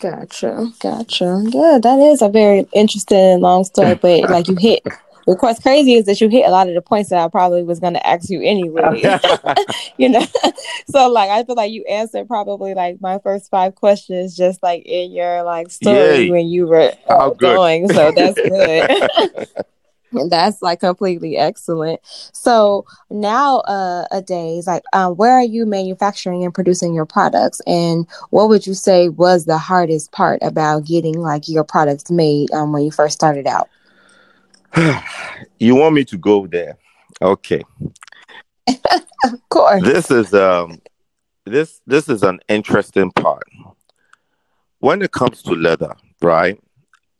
Gotcha, 0.00 0.72
gotcha. 0.78 1.42
Yeah, 1.48 1.78
that 1.82 1.98
is 1.98 2.22
a 2.22 2.28
very 2.28 2.68
interesting 2.72 3.40
long 3.40 3.64
story, 3.64 3.94
but 3.96 4.30
like 4.30 4.46
you 4.48 4.54
hit. 4.54 4.86
What's 5.36 5.60
crazy 5.60 5.94
is 5.94 6.06
that 6.06 6.20
you 6.22 6.28
hit 6.28 6.46
a 6.46 6.50
lot 6.50 6.68
of 6.68 6.74
the 6.74 6.80
points 6.80 7.10
that 7.10 7.18
I 7.18 7.28
probably 7.28 7.62
was 7.62 7.80
going 7.80 7.92
to 7.92 8.06
ask 8.06 8.30
you 8.30 8.40
anyway. 8.40 9.02
you 9.98 10.08
know, 10.08 10.24
so 10.88 11.10
like 11.10 11.28
I 11.28 11.44
feel 11.44 11.54
like 11.54 11.70
you 11.70 11.84
answered 11.84 12.26
probably 12.28 12.72
like 12.72 13.00
my 13.00 13.18
first 13.18 13.50
five 13.50 13.74
questions 13.74 14.34
just 14.34 14.62
like 14.62 14.84
in 14.86 15.12
your 15.12 15.42
like 15.42 15.70
story 15.70 15.96
Yay. 15.96 16.30
when 16.30 16.46
you 16.46 16.66
were 16.66 16.92
uh, 17.08 17.30
going. 17.30 17.88
So 17.88 18.10
that's 18.12 18.40
good. 18.40 19.08
And 20.12 20.30
That's 20.30 20.62
like 20.62 20.80
completely 20.80 21.36
excellent. 21.36 22.00
So 22.32 22.86
now, 23.10 23.58
uh, 23.58 24.06
a 24.10 24.22
days 24.22 24.66
like, 24.66 24.82
um, 24.94 25.16
where 25.16 25.32
are 25.32 25.44
you 25.44 25.66
manufacturing 25.66 26.44
and 26.44 26.54
producing 26.54 26.94
your 26.94 27.04
products, 27.04 27.60
and 27.66 28.06
what 28.30 28.48
would 28.48 28.66
you 28.66 28.72
say 28.72 29.10
was 29.10 29.44
the 29.44 29.58
hardest 29.58 30.12
part 30.12 30.38
about 30.42 30.86
getting 30.86 31.20
like 31.20 31.46
your 31.46 31.64
products 31.64 32.10
made 32.10 32.50
um, 32.52 32.72
when 32.72 32.84
you 32.84 32.90
first 32.90 33.14
started 33.14 33.46
out? 33.46 33.68
you 35.58 35.74
want 35.74 35.94
me 35.94 36.04
to 36.04 36.16
go 36.18 36.46
there? 36.46 36.78
Okay. 37.20 37.62
Of 39.24 39.48
course. 39.48 39.82
this 39.82 40.10
is 40.10 40.32
um 40.32 40.80
this 41.44 41.80
this 41.86 42.08
is 42.08 42.22
an 42.22 42.38
interesting 42.48 43.10
part 43.12 43.42
when 44.80 45.02
it 45.02 45.10
comes 45.12 45.42
to 45.42 45.54
leather 45.54 45.94
right 46.22 46.60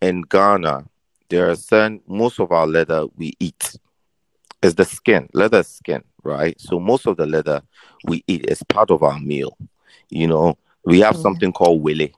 in 0.01 0.23
ghana 0.23 0.85
there 1.29 1.51
are 1.51 1.57
certain 1.57 2.01
most 2.07 2.39
of 2.39 2.53
our 2.53 2.67
leather 2.67 3.07
we 3.17 3.35
eat 3.41 3.77
is 4.63 4.75
the 4.75 4.85
skin 4.85 5.29
leather 5.33 5.63
skin 5.63 6.03
right 6.23 6.61
so 6.61 6.79
most 6.79 7.07
of 7.07 7.17
the 7.17 7.27
leather 7.27 7.61
we 8.05 8.23
eat 8.29 8.45
is 8.49 8.63
part 8.65 8.91
of 8.91 9.03
our 9.03 9.19
meal 9.19 9.57
you 10.11 10.27
know 10.27 10.57
we 10.85 11.01
have 11.01 11.17
Mhm. 11.17 11.21
something 11.23 11.53
called 11.53 11.83
wele 11.83 12.09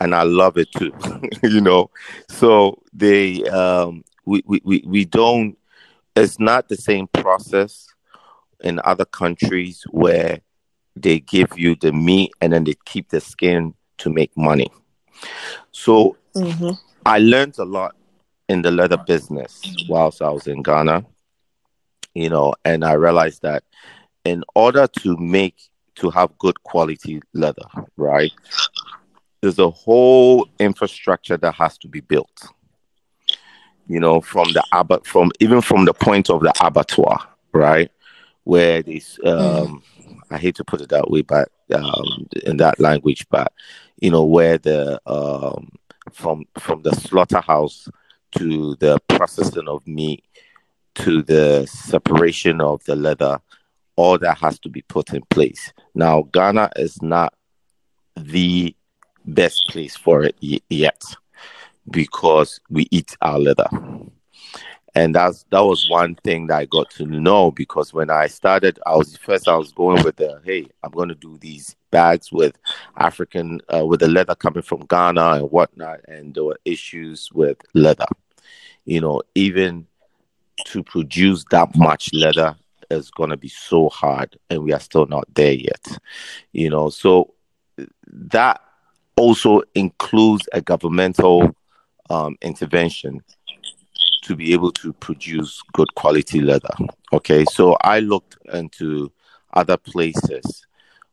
and 0.00 0.14
i 0.14 0.22
love 0.22 0.56
it 0.58 0.70
too 0.72 0.92
you 1.42 1.60
know 1.60 1.90
so 2.28 2.80
they 2.92 3.42
um 3.44 4.02
we, 4.24 4.42
we 4.46 4.60
we 4.64 4.84
we 4.86 5.04
don't 5.04 5.56
it's 6.16 6.38
not 6.38 6.68
the 6.68 6.76
same 6.76 7.06
process 7.08 7.88
in 8.62 8.80
other 8.84 9.04
countries 9.04 9.84
where 9.90 10.40
they 10.96 11.20
give 11.20 11.58
you 11.58 11.74
the 11.76 11.92
meat 11.92 12.30
and 12.40 12.52
then 12.52 12.64
they 12.64 12.74
keep 12.84 13.08
the 13.10 13.20
skin 13.20 13.74
to 13.98 14.10
make 14.10 14.36
money. 14.36 14.70
So 15.72 16.16
hmm 16.34 16.70
I 17.04 17.18
learned 17.18 17.58
a 17.58 17.64
lot 17.64 17.94
in 18.48 18.62
the 18.62 18.70
leather 18.70 18.98
business 18.98 19.76
whilst 19.88 20.20
I 20.22 20.30
was 20.30 20.46
in 20.46 20.62
Ghana, 20.62 21.04
you 22.14 22.28
know, 22.28 22.54
and 22.64 22.84
I 22.84 22.92
realized 22.92 23.42
that 23.42 23.62
in 24.24 24.44
order 24.54 24.86
to 24.86 25.16
make 25.16 25.56
to 25.96 26.10
have 26.10 26.36
good 26.38 26.62
quality 26.62 27.20
leather, 27.32 27.66
right, 27.96 28.32
there's 29.40 29.58
a 29.58 29.70
whole 29.70 30.46
infrastructure 30.58 31.36
that 31.38 31.54
has 31.54 31.78
to 31.78 31.88
be 31.88 32.00
built. 32.00 32.48
You 33.90 33.98
know, 33.98 34.20
from 34.20 34.52
the 34.52 34.62
abat 34.72 35.04
from 35.04 35.32
even 35.40 35.60
from 35.60 35.84
the 35.84 35.92
point 35.92 36.30
of 36.30 36.42
the 36.42 36.52
abattoir, 36.60 37.26
right, 37.52 37.90
where 38.44 38.84
this 38.84 39.18
um, 39.24 39.82
I 40.30 40.38
hate 40.38 40.54
to 40.56 40.64
put 40.64 40.80
it 40.80 40.90
that 40.90 41.10
way, 41.10 41.22
but 41.22 41.50
um, 41.74 42.28
in 42.46 42.58
that 42.58 42.78
language, 42.78 43.26
but 43.30 43.52
you 44.00 44.12
know, 44.12 44.22
where 44.22 44.58
the 44.58 45.00
um, 45.06 45.70
from 46.12 46.44
from 46.56 46.82
the 46.82 46.92
slaughterhouse 46.92 47.88
to 48.38 48.76
the 48.76 49.00
processing 49.08 49.66
of 49.66 49.84
meat 49.88 50.24
to 50.94 51.22
the 51.22 51.66
separation 51.66 52.60
of 52.60 52.84
the 52.84 52.94
leather, 52.94 53.40
all 53.96 54.18
that 54.18 54.38
has 54.38 54.60
to 54.60 54.68
be 54.68 54.82
put 54.82 55.12
in 55.12 55.22
place. 55.30 55.72
Now, 55.96 56.22
Ghana 56.32 56.70
is 56.76 57.02
not 57.02 57.34
the 58.16 58.72
best 59.24 59.66
place 59.68 59.96
for 59.96 60.22
it 60.22 60.36
y- 60.40 60.60
yet 60.68 61.02
because 61.90 62.60
we 62.70 62.86
eat 62.90 63.16
our 63.20 63.38
leather. 63.38 63.68
And 64.94 65.14
that's 65.14 65.44
that 65.50 65.60
was 65.60 65.88
one 65.88 66.16
thing 66.16 66.48
that 66.48 66.58
I 66.58 66.64
got 66.64 66.90
to 66.92 67.06
know 67.06 67.52
because 67.52 67.94
when 67.94 68.10
I 68.10 68.26
started, 68.26 68.80
I 68.84 68.96
was 68.96 69.16
first 69.16 69.46
I 69.46 69.56
was 69.56 69.70
going 69.72 70.02
with 70.02 70.16
the 70.16 70.40
hey, 70.44 70.66
I'm 70.82 70.90
going 70.90 71.10
to 71.10 71.14
do 71.14 71.38
these 71.38 71.76
bags 71.92 72.32
with 72.32 72.56
African 72.96 73.60
uh, 73.72 73.86
with 73.86 74.00
the 74.00 74.08
leather 74.08 74.34
coming 74.34 74.62
from 74.62 74.80
Ghana 74.86 75.34
and 75.34 75.50
whatnot, 75.50 76.00
and 76.08 76.34
there 76.34 76.42
were 76.42 76.58
issues 76.64 77.30
with 77.32 77.58
leather. 77.72 78.06
You 78.84 79.00
know, 79.00 79.22
even 79.36 79.86
to 80.66 80.82
produce 80.82 81.44
that 81.50 81.76
much 81.76 82.12
leather 82.12 82.56
is 82.90 83.12
going 83.12 83.30
to 83.30 83.36
be 83.36 83.48
so 83.48 83.90
hard, 83.90 84.36
and 84.48 84.64
we 84.64 84.72
are 84.72 84.80
still 84.80 85.06
not 85.06 85.32
there 85.34 85.52
yet. 85.52 85.98
You 86.52 86.68
know, 86.68 86.90
so 86.90 87.34
that 88.08 88.60
also 89.16 89.62
includes 89.74 90.48
a 90.52 90.60
governmental 90.60 91.54
um, 92.10 92.36
intervention 92.42 93.22
to 94.22 94.36
be 94.36 94.52
able 94.52 94.72
to 94.72 94.92
produce 94.94 95.62
good 95.72 95.92
quality 95.94 96.40
leather. 96.40 96.74
Okay, 97.12 97.44
so 97.46 97.76
I 97.80 98.00
looked 98.00 98.36
into 98.52 99.10
other 99.54 99.76
places 99.76 100.66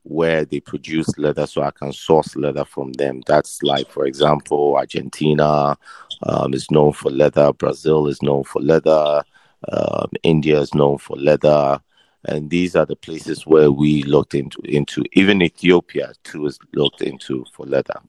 where 0.04 0.46
they 0.46 0.60
produce 0.60 1.08
leather 1.18 1.46
so 1.46 1.62
I 1.62 1.72
can 1.72 1.92
source 1.92 2.36
leather 2.36 2.64
from 2.66 2.94
them. 2.94 3.22
That's 3.28 3.62
like, 3.62 3.90
for 3.90 4.06
example, 4.06 4.76
Argentina 4.78 5.78
um, 6.24 6.54
is 6.54 6.72
known 6.72 6.94
for 6.94 7.12
leather, 7.12 7.52
Brazil 7.54 8.08
is 8.08 8.22
known 8.22 8.44
for 8.44 8.62
leather, 8.62 9.24
um, 9.70 10.10
India 10.24 10.60
is 10.60 10.74
known 10.74 10.98
for 10.98 11.18
leather. 11.18 11.82
And 12.28 12.50
these 12.50 12.76
are 12.76 12.86
the 12.86 12.96
places 12.96 13.48
where 13.48 13.72
we 13.72 14.04
looked 14.04 14.36
into, 14.36 14.60
into. 14.66 15.04
Even 15.14 15.42
Ethiopia 15.42 16.12
too 16.24 16.46
is 16.46 16.60
looked 16.74 17.02
into 17.02 17.46
for 17.54 17.66
leather. 17.66 18.00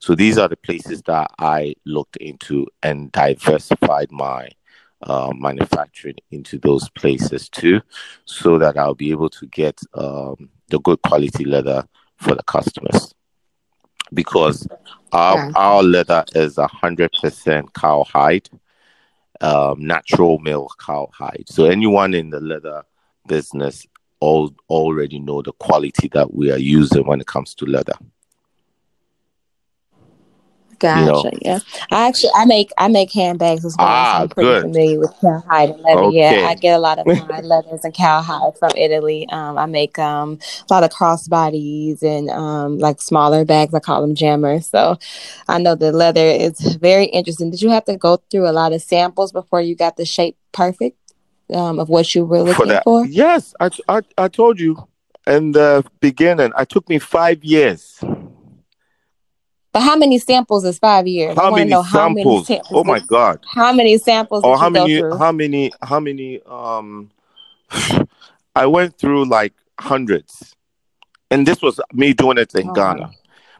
So 0.00 0.16
these 0.16 0.38
are 0.38 0.48
the 0.48 0.56
places 0.56 1.02
that 1.02 1.30
I 1.38 1.74
looked 1.86 2.16
into 2.16 2.66
and 2.82 3.12
diversified 3.12 4.10
my 4.10 4.48
uh, 5.02 5.32
manufacturing 5.34 6.16
into 6.30 6.58
those 6.58 6.88
places 6.90 7.48
too, 7.48 7.80
so 8.24 8.58
that 8.58 8.76
I'll 8.76 8.94
be 8.94 9.12
able 9.12 9.30
to 9.30 9.46
get 9.46 9.80
um, 9.94 10.50
the 10.68 10.80
good 10.80 11.00
quality 11.02 11.44
leather 11.44 11.86
for 12.16 12.34
the 12.34 12.42
customers. 12.42 13.14
Because 14.12 14.66
our, 15.12 15.36
Yeah. 15.36 15.52
our 15.54 15.82
leather 15.82 16.24
is 16.34 16.58
a 16.58 16.66
hundred 16.66 17.12
percent 17.22 17.72
cow 17.72 18.04
hide, 18.04 18.48
um, 19.40 19.86
natural 19.86 20.38
male 20.40 20.68
cow 20.84 21.08
hide. 21.14 21.44
So 21.46 21.66
anyone 21.66 22.14
in 22.14 22.30
the 22.30 22.40
leather 22.40 22.84
business 23.26 23.86
all 24.20 24.54
already 24.68 25.18
know 25.18 25.42
the 25.42 25.52
quality 25.52 26.08
that 26.12 26.34
we 26.34 26.50
are 26.50 26.58
using 26.58 27.06
when 27.06 27.20
it 27.20 27.26
comes 27.26 27.54
to 27.54 27.64
leather. 27.64 27.94
Gotcha. 30.80 31.30
know. 31.30 31.38
Yeah. 31.42 31.58
I 31.92 32.08
actually 32.08 32.30
I 32.34 32.46
make 32.46 32.70
I 32.78 32.88
make 32.88 33.12
handbags 33.12 33.66
as 33.66 33.76
well. 33.78 33.86
Ah, 33.86 34.12
so 34.12 34.22
I'm 34.22 34.28
pretty 34.30 34.48
good. 34.48 34.62
familiar 34.62 34.98
with 34.98 35.12
cowhide 35.20 35.70
and 35.70 35.80
leather. 35.82 36.00
Okay. 36.00 36.40
Yeah, 36.40 36.48
I 36.48 36.54
get 36.54 36.74
a 36.74 36.78
lot 36.78 36.98
of 36.98 37.06
my 37.28 37.40
leathers 37.40 37.84
and 37.84 37.92
cowhide 37.92 38.56
from 38.58 38.70
Italy. 38.76 39.28
Um, 39.30 39.58
I 39.58 39.66
make 39.66 39.98
um 39.98 40.38
a 40.70 40.72
lot 40.72 40.82
of 40.82 40.90
crossbodies 40.90 42.02
and 42.02 42.30
um 42.30 42.78
like 42.78 43.02
smaller 43.02 43.44
bags. 43.44 43.74
I 43.74 43.80
call 43.80 44.00
them 44.00 44.14
jammers. 44.14 44.68
So 44.68 44.98
I 45.48 45.58
know 45.58 45.74
the 45.74 45.92
leather 45.92 46.26
is 46.26 46.58
very 46.76 47.04
interesting. 47.04 47.50
Did 47.50 47.60
you 47.60 47.68
have 47.70 47.84
to 47.84 47.98
go 47.98 48.16
through 48.30 48.48
a 48.48 48.52
lot 48.52 48.72
of 48.72 48.80
samples 48.80 49.32
before 49.32 49.60
you 49.60 49.76
got 49.76 49.98
the 49.98 50.06
shape 50.06 50.38
perfect 50.52 50.99
um 51.52 51.78
of 51.78 51.88
what 51.88 52.14
you 52.14 52.24
were 52.24 52.42
looking 52.42 52.68
that, 52.68 52.84
for? 52.84 53.04
yes, 53.06 53.54
I, 53.60 53.70
I 53.88 54.02
I 54.16 54.28
told 54.28 54.60
you, 54.60 54.88
in 55.26 55.52
the 55.52 55.84
beginning, 56.00 56.52
it 56.58 56.68
took 56.68 56.88
me 56.88 56.98
five 56.98 57.44
years. 57.44 57.98
But 59.72 59.82
how 59.82 59.96
many 59.96 60.18
samples 60.18 60.64
is 60.64 60.78
five 60.78 61.06
years? 61.06 61.36
How 61.36 61.50
many 61.50 61.70
know 61.70 61.82
how 61.82 62.08
many 62.08 62.22
samples? 62.22 62.46
samples. 62.46 62.70
Oh 62.72 62.84
my 62.84 63.00
god! 63.00 63.44
How 63.46 63.72
many 63.72 63.98
samples 63.98 64.44
Or 64.44 64.58
how 64.58 64.68
many? 64.68 65.00
How 65.00 65.32
many? 65.32 65.70
How 65.82 66.00
many? 66.00 66.40
Um, 66.42 67.10
I 68.56 68.66
went 68.66 68.98
through 68.98 69.26
like 69.26 69.54
hundreds, 69.78 70.56
and 71.30 71.46
this 71.46 71.62
was 71.62 71.80
me 71.92 72.12
doing 72.12 72.38
it 72.38 72.54
in 72.54 72.70
Oh, 72.70 72.74
Ghana. 72.74 73.10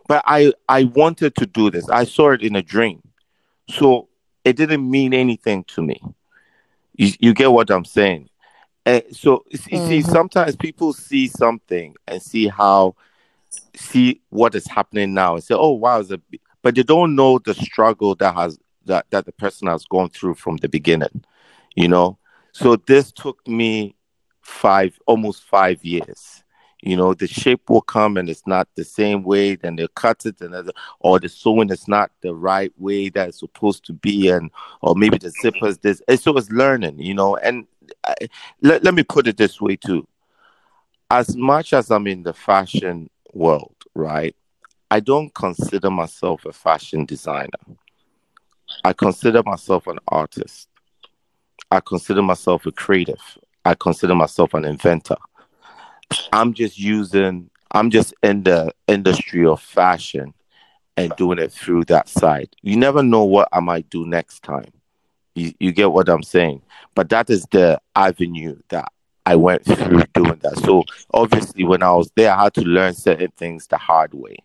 But 0.09 0.24
I 0.26 0.53
I 0.68 0.85
wanted 0.85 1.37
to 1.37 1.46
do 1.46 1.70
this. 1.70 1.88
I 1.88 2.05
saw 2.05 2.33
it 2.33 2.42
in 2.42 2.57
a 2.57 2.62
dream, 2.62 3.03
so 3.68 4.09
it 4.44 4.57
didn't 4.57 4.90
mean 4.90 5.14
anything 5.14 5.62
to 5.64 5.83
me. 5.83 6.00
You, 6.94 7.12
you 7.20 7.35
get 7.35 7.53
what 7.53 7.70
I'm 7.70 7.85
saying? 7.85 8.29
And 8.87 9.03
so 9.12 9.44
you 9.50 9.59
see, 9.59 10.00
Mhm. 10.00 10.11
sometimes 10.11 10.57
people 10.57 10.92
see 10.92 11.29
something 11.29 11.94
and 12.09 12.22
see 12.22 12.48
how 12.48 12.94
see 13.76 14.20
what 14.31 14.55
is 14.55 14.66
happening 14.66 15.14
now 15.14 15.35
and 15.35 15.44
say, 15.44 15.55
"Oh 15.55 15.72
wow," 15.72 16.00
it's 16.00 16.11
a 16.11 16.18
b-" 16.18 16.40
but 16.62 16.74
they 16.74 16.83
don't 16.83 17.14
know 17.14 17.38
the 17.38 17.55
struggle 17.55 18.14
that 18.16 18.35
has 18.35 18.59
that 18.87 19.07
that 19.11 19.26
the 19.26 19.33
person 19.33 19.68
has 19.68 19.85
gone 19.85 20.09
through 20.11 20.35
from 20.35 20.57
the 20.59 20.68
beginning. 20.68 21.24
You 21.76 21.88
know, 21.88 22.18
so 22.53 22.76
this 22.76 23.12
took 23.12 23.46
me 23.46 23.94
five 24.42 24.98
almost 25.07 25.44
five 25.44 25.85
years. 25.85 26.42
You 26.83 26.97
know, 26.97 27.12
the 27.12 27.27
shape 27.27 27.69
will 27.69 27.83
come 27.83 28.16
and 28.16 28.31
it's 28.31 28.47
not 28.47 28.69
the 28.75 28.85
same 28.85 29.23
way, 29.23 29.55
then 29.55 29.77
they 29.77 29.87
cut 29.95 30.25
it 30.25 30.40
and 30.40 30.73
or 31.01 31.21
the 31.21 31.29
sewing 31.29 31.71
is 31.71 31.87
not 31.87 32.11
the 32.23 32.35
right 32.35 32.73
way 32.79 33.11
that 33.11 33.29
it's 33.29 33.40
supposed 33.40 33.85
to 33.87 33.93
be, 33.93 34.29
and 34.29 34.51
or 34.81 34.95
maybe 34.95 35.19
the 35.19 35.33
zippers 35.43 35.81
this. 35.81 36.01
So 36.23 36.37
it's 36.37 36.51
learning, 36.51 36.99
you 36.99 37.14
know. 37.14 37.37
And 37.37 37.66
I, 38.05 38.14
let 38.62 38.83
let 38.83 38.95
me 38.95 39.03
put 39.03 39.27
it 39.27 39.37
this 39.37 39.61
way 39.61 39.77
too. 39.77 40.07
As 41.11 41.37
much 41.37 41.73
as 41.73 41.90
I'm 41.90 42.07
in 42.07 42.23
the 42.23 42.33
fashion 42.33 43.11
world, 43.35 43.75
right? 43.95 44.35
I 44.90 45.01
don't 45.01 45.33
consider 45.35 45.90
myself 45.90 46.47
a 46.47 46.53
fashion 46.53 47.05
designer. 47.05 47.49
I 48.85 48.93
consider 48.93 49.43
myself 49.45 49.87
an 49.87 49.99
artist. 50.09 50.69
I 51.71 51.81
consider 51.81 52.23
myself 52.23 52.66
a 52.66 52.73
creative. 52.73 53.21
I 53.64 53.75
consider 53.75 54.14
myself 54.14 54.55
an 54.55 54.64
inventor. 54.64 55.16
I'm 56.33 56.55
just 56.55 56.79
using, 56.79 57.51
I'm 57.73 57.90
just 57.90 58.14
in 58.23 58.42
the 58.42 58.73
industry 58.87 59.46
of 59.46 59.61
fashion 59.61 60.35
and 60.96 61.14
doing 61.16 61.38
it 61.38 61.53
through 61.53 61.85
that 61.85 62.09
side. 62.09 62.49
You 62.62 62.77
never 62.77 63.03
know 63.03 63.25
what 63.25 63.49
I 63.53 63.61
might 63.61 63.88
do 63.90 64.07
next 64.07 64.42
time. 64.42 64.73
You, 65.35 65.53
you 65.61 65.73
get 65.73 65.92
what 65.92 66.09
I'm 66.09 66.23
saying? 66.23 66.62
But 66.94 67.09
that 67.11 67.31
is 67.31 67.46
the 67.51 67.81
avenue 67.94 68.57
that 68.68 68.92
I 69.25 69.37
went 69.37 69.64
through 69.64 70.03
doing 70.14 70.38
that. 70.42 70.59
So 70.59 70.85
obviously, 71.14 71.64
when 71.64 71.83
I 71.83 71.92
was 71.92 72.11
there, 72.16 72.33
I 72.33 72.44
had 72.44 72.55
to 72.55 72.62
learn 72.62 72.94
certain 72.94 73.31
things 73.37 73.66
the 73.66 73.77
hard 73.77 74.12
way, 74.12 74.37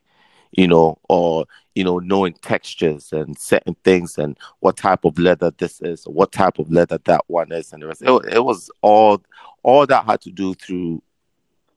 you 0.52 0.68
know, 0.68 1.00
or 1.10 1.46
you 1.74 1.84
know, 1.84 2.00
knowing 2.00 2.34
textures 2.34 3.12
and 3.12 3.38
certain 3.38 3.76
things 3.84 4.18
and 4.18 4.38
what 4.60 4.78
type 4.78 5.04
of 5.04 5.18
leather 5.20 5.52
this 5.58 5.82
is, 5.82 6.06
or 6.06 6.14
what 6.14 6.32
type 6.32 6.60
of 6.60 6.72
leather 6.72 7.00
that 7.06 7.24
one 7.28 7.52
is, 7.52 7.74
and 7.74 7.82
the 7.82 7.88
rest. 7.88 8.04
It, 8.04 8.34
it 8.34 8.44
was 8.44 8.70
all 8.82 9.22
all 9.64 9.86
that 9.88 10.06
had 10.06 10.22
to 10.22 10.32
do 10.32 10.54
through 10.54 11.02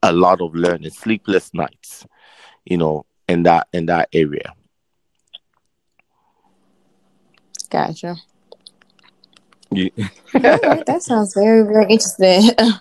a 0.02 0.12
lot 0.12 0.40
of 0.40 0.54
learning, 0.54 0.90
sleepless 0.90 1.52
nights, 1.54 2.06
you 2.64 2.76
know, 2.76 3.04
in 3.28 3.42
that 3.44 3.68
in 3.72 3.86
that 3.86 4.08
area. 4.12 4.54
Gotcha. 7.70 8.16
You, 9.70 9.90
All 10.44 10.58
right, 10.64 10.84
that 10.86 11.02
sounds 11.02 11.34
very, 11.34 11.62
very 11.62 11.84
interesting. 11.84 12.50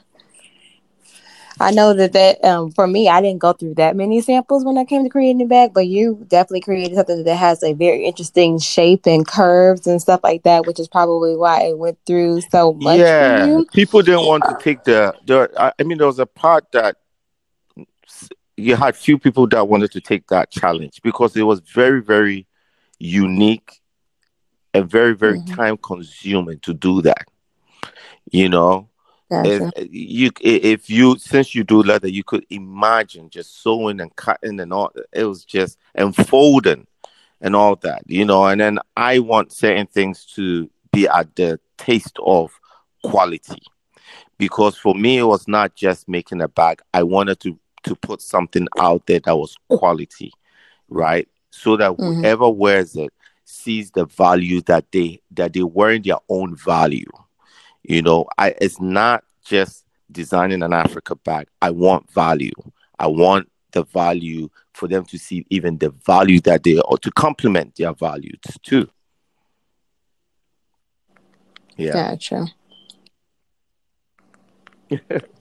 I 1.59 1.71
know 1.71 1.93
that 1.93 2.13
that 2.13 2.43
um, 2.45 2.71
for 2.71 2.87
me, 2.87 3.09
I 3.09 3.19
didn't 3.21 3.39
go 3.39 3.53
through 3.53 3.75
that 3.75 3.95
many 3.95 4.21
samples 4.21 4.63
when 4.63 4.77
I 4.77 4.85
came 4.85 5.03
to 5.03 5.09
creating 5.09 5.39
the 5.39 5.45
bag, 5.45 5.73
but 5.73 5.87
you 5.87 6.23
definitely 6.27 6.61
created 6.61 6.95
something 6.95 7.23
that 7.23 7.35
has 7.35 7.63
a 7.63 7.73
very 7.73 8.05
interesting 8.05 8.59
shape 8.59 9.07
and 9.07 9.25
curves 9.27 9.87
and 9.87 9.99
stuff 10.01 10.19
like 10.23 10.43
that, 10.43 10.65
which 10.65 10.79
is 10.79 10.87
probably 10.87 11.35
why 11.35 11.63
it 11.63 11.77
went 11.77 11.97
through 12.05 12.41
so 12.41 12.73
much 12.73 13.13
for 13.13 13.27
yeah, 13.27 13.37
you. 13.37 13.67
people 13.73 14.01
didn't 14.01 14.25
want 14.25 14.45
to 14.45 14.53
take 14.55 14.83
the. 14.83 15.15
the 15.25 15.49
I 15.57 15.71
I 15.79 15.83
mean, 15.83 15.97
there 15.97 16.07
was 16.07 16.19
a 16.19 16.25
part 16.27 16.71
that 16.73 16.95
s- 16.95 17.06
you 18.57 18.75
had 18.75 18.95
few 18.95 19.17
people 19.19 19.47
that 19.47 19.67
wanted 19.67 19.91
to 19.91 20.01
take 20.01 20.27
that 20.27 20.51
challenge 20.51 20.99
because 21.03 21.37
it 21.37 21.43
was 21.43 21.59
very, 21.59 22.01
very 22.01 22.47
unique 22.99 23.79
and 24.73 24.89
very, 24.89 25.15
very 25.15 25.39
Mhm. 25.39 25.55
time 25.55 25.77
consuming 25.77 26.59
to 26.59 26.73
do 26.73 27.01
that. 27.03 27.27
You 28.31 28.49
know, 28.49 28.89
Gotcha. 29.29 29.71
if 29.75 29.87
you 29.91 30.31
if 30.41 30.89
you 30.89 31.17
since 31.17 31.53
you 31.55 31.63
do 31.63 31.83
leather, 31.83 32.07
you 32.07 32.23
could 32.23 32.45
imagine 32.49 33.29
just 33.29 33.61
sewing 33.61 34.01
and 34.01 34.13
cutting 34.15 34.59
and 34.59 34.73
all. 34.73 34.91
It 35.13 35.23
was 35.23 35.45
just 35.45 35.77
and 35.95 36.15
folding 36.15 36.87
and 37.39 37.55
all 37.55 37.75
that, 37.77 38.03
you 38.07 38.25
know. 38.25 38.45
And 38.45 38.59
then 38.59 38.79
I 38.97 39.19
want 39.19 39.53
certain 39.53 39.87
things 39.87 40.25
to 40.35 40.69
be 40.91 41.07
at 41.07 41.35
the 41.35 41.59
taste 41.77 42.17
of 42.25 42.59
quality, 43.03 43.61
because 44.37 44.77
for 44.77 44.95
me 44.95 45.19
it 45.19 45.23
was 45.23 45.47
not 45.47 45.75
just 45.75 46.09
making 46.09 46.41
a 46.41 46.47
bag. 46.47 46.81
I 46.93 47.03
wanted 47.03 47.39
to 47.41 47.57
to 47.87 47.95
put 47.95 48.21
something 48.21 48.67
out 48.79 49.05
there 49.07 49.19
that 49.19 49.35
was 49.35 49.55
quality, 49.69 50.31
right? 50.89 51.27
So 51.51 51.77
that 51.77 51.91
Mhm. 51.91 52.21
whoever 52.21 52.49
wears 52.49 52.95
it 52.95 53.13
sees 53.45 53.91
the 53.91 54.05
value 54.05 54.61
that 54.61 54.91
they 54.91 55.21
that 55.31 55.53
they 55.53 55.63
wearing 55.63 56.01
their 56.03 56.19
own 56.29 56.55
value. 56.55 57.09
You 57.83 58.01
know, 58.01 58.27
I 58.37 58.53
it's 58.61 58.79
not 58.81 59.23
just 59.43 59.85
designing 60.11 60.63
an 60.63 60.73
Africa 60.73 61.15
bag. 61.15 61.47
I 61.61 61.71
want 61.71 62.11
value. 62.11 62.51
I 62.99 63.07
want 63.07 63.49
the 63.71 63.83
value 63.83 64.49
for 64.73 64.87
them 64.87 65.05
to 65.05 65.17
see 65.17 65.45
even 65.49 65.77
the 65.77 65.89
value 66.05 66.39
that 66.41 66.63
they 66.63 66.79
or 66.79 66.97
to 66.99 67.11
complement 67.11 67.75
their 67.75 67.93
values 67.93 68.39
too. 68.63 68.89
Yeah. 71.77 71.93
Gotcha. 71.93 72.47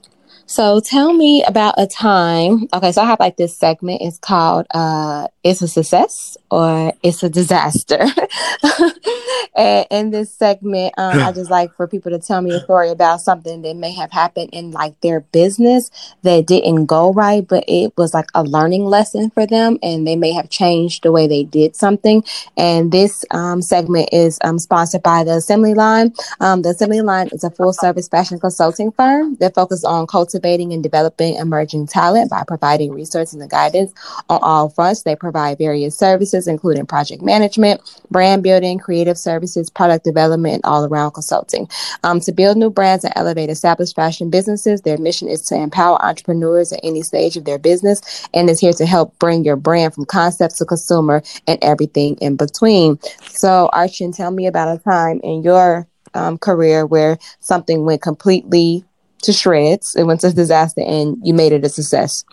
So 0.47 0.81
tell 0.81 1.13
me 1.13 1.43
about 1.45 1.75
a 1.77 1.87
time. 1.87 2.69
Okay, 2.73 2.93
so 2.93 3.03
I 3.03 3.07
have 3.07 3.21
like 3.21 3.37
this 3.37 3.57
segment. 3.57 4.01
It's 4.03 4.19
called 4.19 4.67
uh 4.71 5.27
It's 5.47 5.63
a 5.63 5.69
Success 5.69 6.37
or 6.51 6.93
It's 7.05 7.23
a 7.23 7.29
Disaster. 7.29 8.01
and 9.57 9.87
in 9.93 10.11
this 10.11 10.35
segment, 10.35 10.93
um, 10.99 11.21
I 11.21 11.31
just 11.31 11.53
like 11.53 11.73
for 11.75 11.87
people 11.87 12.11
to 12.11 12.19
tell 12.19 12.43
me 12.43 12.51
a 12.51 12.59
story 12.59 12.91
about 12.91 13.21
something 13.21 13.63
that 13.63 13.77
may 13.77 13.93
have 13.93 14.11
happened 14.11 14.51
in 14.53 14.73
like 14.73 15.01
their 15.03 15.21
business 15.21 15.89
that 16.23 16.49
didn't 16.49 16.87
go 16.87 17.13
right, 17.13 17.47
but 17.47 17.63
it 17.69 17.93
was 17.97 18.13
like 18.13 18.27
a 18.35 18.43
learning 18.43 18.87
lesson 18.87 19.31
for 19.31 19.47
them 19.47 19.79
and 19.85 20.05
they 20.05 20.17
may 20.17 20.33
have 20.33 20.51
changed 20.51 21.05
the 21.05 21.13
way 21.13 21.29
they 21.29 21.45
did 21.45 21.77
something. 21.77 22.25
And 22.57 22.91
this 22.91 23.25
um, 23.31 23.63
segment 23.63 24.09
is 24.11 24.41
um, 24.43 24.59
sponsored 24.59 25.05
by 25.05 25.23
the 25.23 25.37
Assembly 25.37 25.75
Line. 25.75 26.13
Um, 26.41 26.63
the 26.63 26.71
Assembly 26.71 27.03
Line 27.03 27.29
is 27.29 27.45
a 27.45 27.51
full 27.51 27.73
service 27.73 28.09
fashion 28.09 28.41
consulting 28.41 28.91
firm 28.91 29.37
that 29.37 29.55
focuses 29.55 29.85
on 29.85 30.09
cultivating 30.09 30.73
and 30.73 30.83
developing 30.83 31.37
emerging 31.37 31.87
talent 31.87 32.31
by 32.33 32.43
providing 32.49 32.91
resources 32.91 33.41
and 33.41 33.49
guidance 33.49 33.93
on 34.29 34.41
all 34.43 34.71
fronts. 34.71 35.05
They 35.05 35.15
provide 35.15 35.36
various 35.59 35.97
services, 35.97 36.47
including 36.47 36.87
project 36.87 37.23
management, 37.23 37.81
brand 38.11 38.43
building, 38.43 38.79
creative 38.79 39.19
services, 39.19 39.71
product 39.71 40.05
development, 40.05 40.55
and 40.55 40.65
all 40.65 40.85
around 40.85 41.13
consulting. 41.13 41.69
Um, 42.05 42.21
to 42.21 42.33
build 42.33 42.57
new 42.57 42.71
brands 42.71 43.05
and 43.05 43.13
elevate 43.17 43.51
established 43.51 43.95
fashion 43.95 44.31
businesses, 44.31 44.83
their 44.83 44.99
mission 44.99 45.29
is 45.29 45.43
to 45.43 45.55
empower 45.55 46.03
entrepreneurs 46.05 46.73
at 46.73 46.81
any 46.83 47.03
stage 47.03 47.37
of 47.37 47.45
their 47.45 47.59
business 47.59 48.29
and 48.35 48.49
is 48.49 48.61
here 48.61 48.73
to 48.75 48.87
help 48.87 49.19
bring 49.19 49.45
your 49.45 49.57
brand 49.57 49.95
from 49.95 50.05
concept 50.05 50.57
to 50.59 50.65
consumer 50.65 51.23
and 51.47 51.59
everything 51.63 52.17
in 52.21 52.37
between. 52.37 52.99
So, 53.29 53.69
Archie, 53.73 54.11
tell 54.13 54.31
me 54.31 54.47
about 54.47 54.75
a 54.75 54.83
time 54.83 55.21
in 55.23 55.43
your 55.43 55.87
um, 56.15 56.39
career 56.39 56.87
where 56.87 57.19
something 57.41 57.85
went 57.85 58.03
completely 58.03 58.85
to 59.23 59.33
shreds, 59.33 59.95
it 59.97 60.05
went 60.05 60.21
to 60.21 60.33
disaster, 60.33 60.83
and 60.83 61.17
you 61.23 61.35
made 61.35 61.53
it 61.53 61.65
a 61.65 61.69
success. 61.69 62.25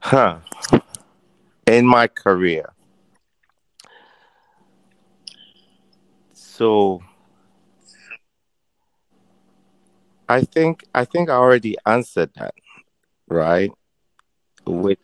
Huh. 0.00 0.38
In 1.70 1.86
my 1.86 2.08
career. 2.08 2.72
So 6.32 7.00
I 10.28 10.40
think 10.42 10.82
I 10.92 11.04
think 11.04 11.30
I 11.30 11.34
already 11.34 11.76
answered 11.86 12.30
that, 12.34 12.54
right? 13.28 13.70
With 14.66 14.98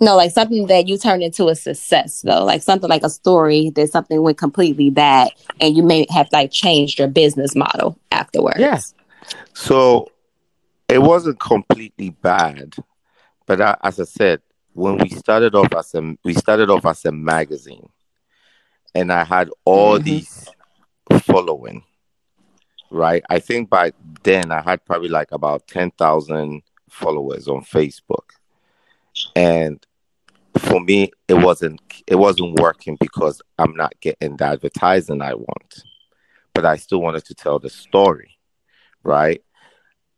No, 0.00 0.16
like 0.16 0.30
something 0.30 0.68
that 0.68 0.88
you 0.88 0.96
turned 0.96 1.22
into 1.22 1.48
a 1.48 1.54
success, 1.54 2.22
though, 2.22 2.46
like 2.46 2.62
something 2.62 2.88
like 2.88 3.02
a 3.02 3.10
story 3.10 3.68
that 3.74 3.90
something 3.90 4.22
went 4.22 4.38
completely 4.38 4.88
bad, 4.88 5.28
and 5.60 5.76
you 5.76 5.82
may 5.82 6.06
have 6.08 6.28
like 6.32 6.50
changed 6.50 6.98
your 6.98 7.08
business 7.08 7.54
model 7.54 7.98
afterwards. 8.10 8.58
Yeah. 8.58 8.80
So 9.52 10.10
it 10.88 11.02
wasn't 11.02 11.40
completely 11.40 12.08
bad, 12.08 12.74
but 13.44 13.60
I, 13.60 13.76
as 13.82 14.00
I 14.00 14.04
said, 14.04 14.40
when 14.80 14.96
we 14.96 15.10
started 15.10 15.54
off 15.54 15.72
as 15.74 15.94
a 15.94 16.16
we 16.24 16.32
started 16.32 16.70
off 16.70 16.86
as 16.86 17.04
a 17.04 17.12
magazine, 17.12 17.86
and 18.94 19.12
I 19.12 19.24
had 19.24 19.50
all 19.64 19.98
Mhm. 19.98 20.04
these 20.04 20.48
following, 21.20 21.84
right? 22.90 23.22
I 23.28 23.40
think 23.40 23.68
by 23.68 23.92
then 24.22 24.50
I 24.50 24.62
had 24.62 24.84
probably 24.86 25.10
like 25.10 25.32
about 25.32 25.66
ten 25.66 25.90
thousand 25.90 26.62
followers 26.88 27.46
on 27.46 27.62
Facebook. 27.62 28.30
And 29.36 29.86
for 30.56 30.80
me, 30.80 31.12
it 31.28 31.34
wasn't 31.34 31.80
it 32.06 32.16
wasn't 32.16 32.58
working 32.58 32.96
because 32.98 33.42
I'm 33.58 33.76
not 33.76 33.92
getting 34.00 34.36
the 34.38 34.46
advertising 34.46 35.20
I 35.20 35.34
want. 35.34 35.84
But 36.54 36.64
I 36.64 36.76
still 36.76 37.02
wanted 37.02 37.24
to 37.26 37.34
tell 37.34 37.58
the 37.58 37.70
story, 37.70 38.38
right? 39.02 39.42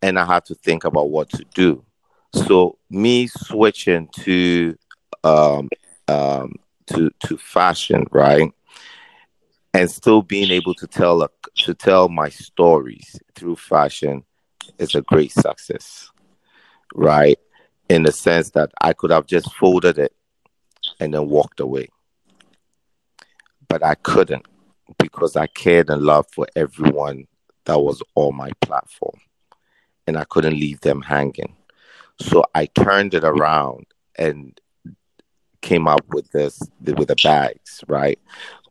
And 0.01 0.17
I 0.17 0.25
had 0.25 0.45
to 0.45 0.55
think 0.55 0.85
about 0.85 1.09
what 1.09 1.29
to 1.31 1.43
do. 1.53 1.85
So 2.33 2.79
me 2.89 3.27
switching 3.27 4.07
to 4.21 4.75
um, 5.23 5.69
um, 6.07 6.55
to 6.87 7.11
to 7.25 7.37
fashion, 7.37 8.05
right? 8.11 8.51
And 9.73 9.89
still 9.89 10.21
being 10.21 10.51
able 10.51 10.73
to 10.75 10.87
tell 10.87 11.23
a, 11.23 11.29
to 11.59 11.73
tell 11.73 12.09
my 12.09 12.29
stories 12.29 13.19
through 13.35 13.55
fashion 13.55 14.23
is 14.77 14.95
a 14.95 15.01
great 15.01 15.31
success, 15.31 16.11
right? 16.93 17.39
In 17.89 18.03
the 18.03 18.11
sense 18.11 18.51
that 18.51 18.71
I 18.81 18.93
could 18.93 19.11
have 19.11 19.27
just 19.27 19.53
folded 19.55 19.97
it 19.97 20.13
and 20.99 21.13
then 21.13 21.29
walked 21.29 21.59
away, 21.59 21.87
but 23.67 23.83
I 23.83 23.95
couldn't 23.95 24.45
because 24.99 25.35
I 25.35 25.47
cared 25.47 25.89
and 25.89 26.01
loved 26.01 26.33
for 26.33 26.47
everyone 26.55 27.27
that 27.65 27.79
was 27.79 28.01
on 28.15 28.35
my 28.35 28.51
platform, 28.61 29.19
and 30.07 30.17
I 30.17 30.23
couldn't 30.25 30.59
leave 30.59 30.81
them 30.81 31.01
hanging. 31.01 31.55
So 32.23 32.45
I 32.55 32.67
turned 32.67 33.13
it 33.13 33.23
around 33.23 33.85
and 34.15 34.59
came 35.61 35.87
up 35.87 36.05
with 36.09 36.29
this 36.31 36.61
with 36.81 37.07
the 37.07 37.15
bags, 37.23 37.83
right? 37.87 38.19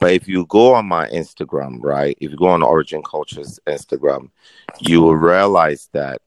But 0.00 0.12
if 0.12 0.26
you 0.26 0.46
go 0.46 0.74
on 0.74 0.86
my 0.86 1.08
Instagram, 1.08 1.78
right, 1.82 2.16
if 2.20 2.30
you 2.30 2.36
go 2.36 2.48
on 2.48 2.62
Origin 2.62 3.02
Cultures 3.02 3.60
Instagram, 3.66 4.30
you 4.80 5.02
will 5.02 5.16
realize 5.16 5.88
that 5.92 6.22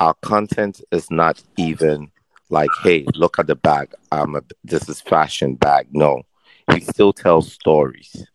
our 0.00 0.14
content 0.22 0.80
is 0.92 1.10
not 1.10 1.42
even 1.56 2.10
like, 2.50 2.70
hey, 2.82 3.04
look 3.14 3.38
at 3.38 3.46
the 3.46 3.56
bag. 3.56 3.92
I'm 4.12 4.36
a, 4.36 4.42
this 4.64 4.88
is 4.88 5.00
fashion 5.00 5.54
bag. 5.56 5.88
No, 5.90 6.22
we 6.68 6.80
still 6.80 7.12
tell 7.12 7.42
stories, 7.42 8.26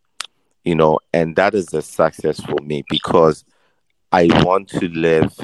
you 0.62 0.74
know, 0.74 0.98
and 1.12 1.36
that 1.36 1.54
is 1.54 1.72
a 1.72 1.82
success 1.82 2.40
for 2.40 2.60
me 2.62 2.84
because 2.90 3.44
I 4.12 4.28
want 4.44 4.68
to 4.68 4.88
live 4.88 5.34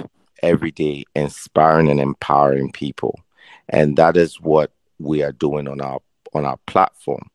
every 0.43 0.71
day 0.71 1.05
inspiring 1.15 1.89
and 1.91 2.01
empowering 2.01 2.73
people, 2.73 3.21
and 3.69 3.97
that 3.97 4.17
is 4.17 4.41
what 4.41 4.73
we 4.99 5.23
are 5.23 5.33
doing 5.33 5.69
on 5.69 5.81
our 5.81 6.01
on 6.35 6.45
our 6.45 6.59
platform 6.67 7.31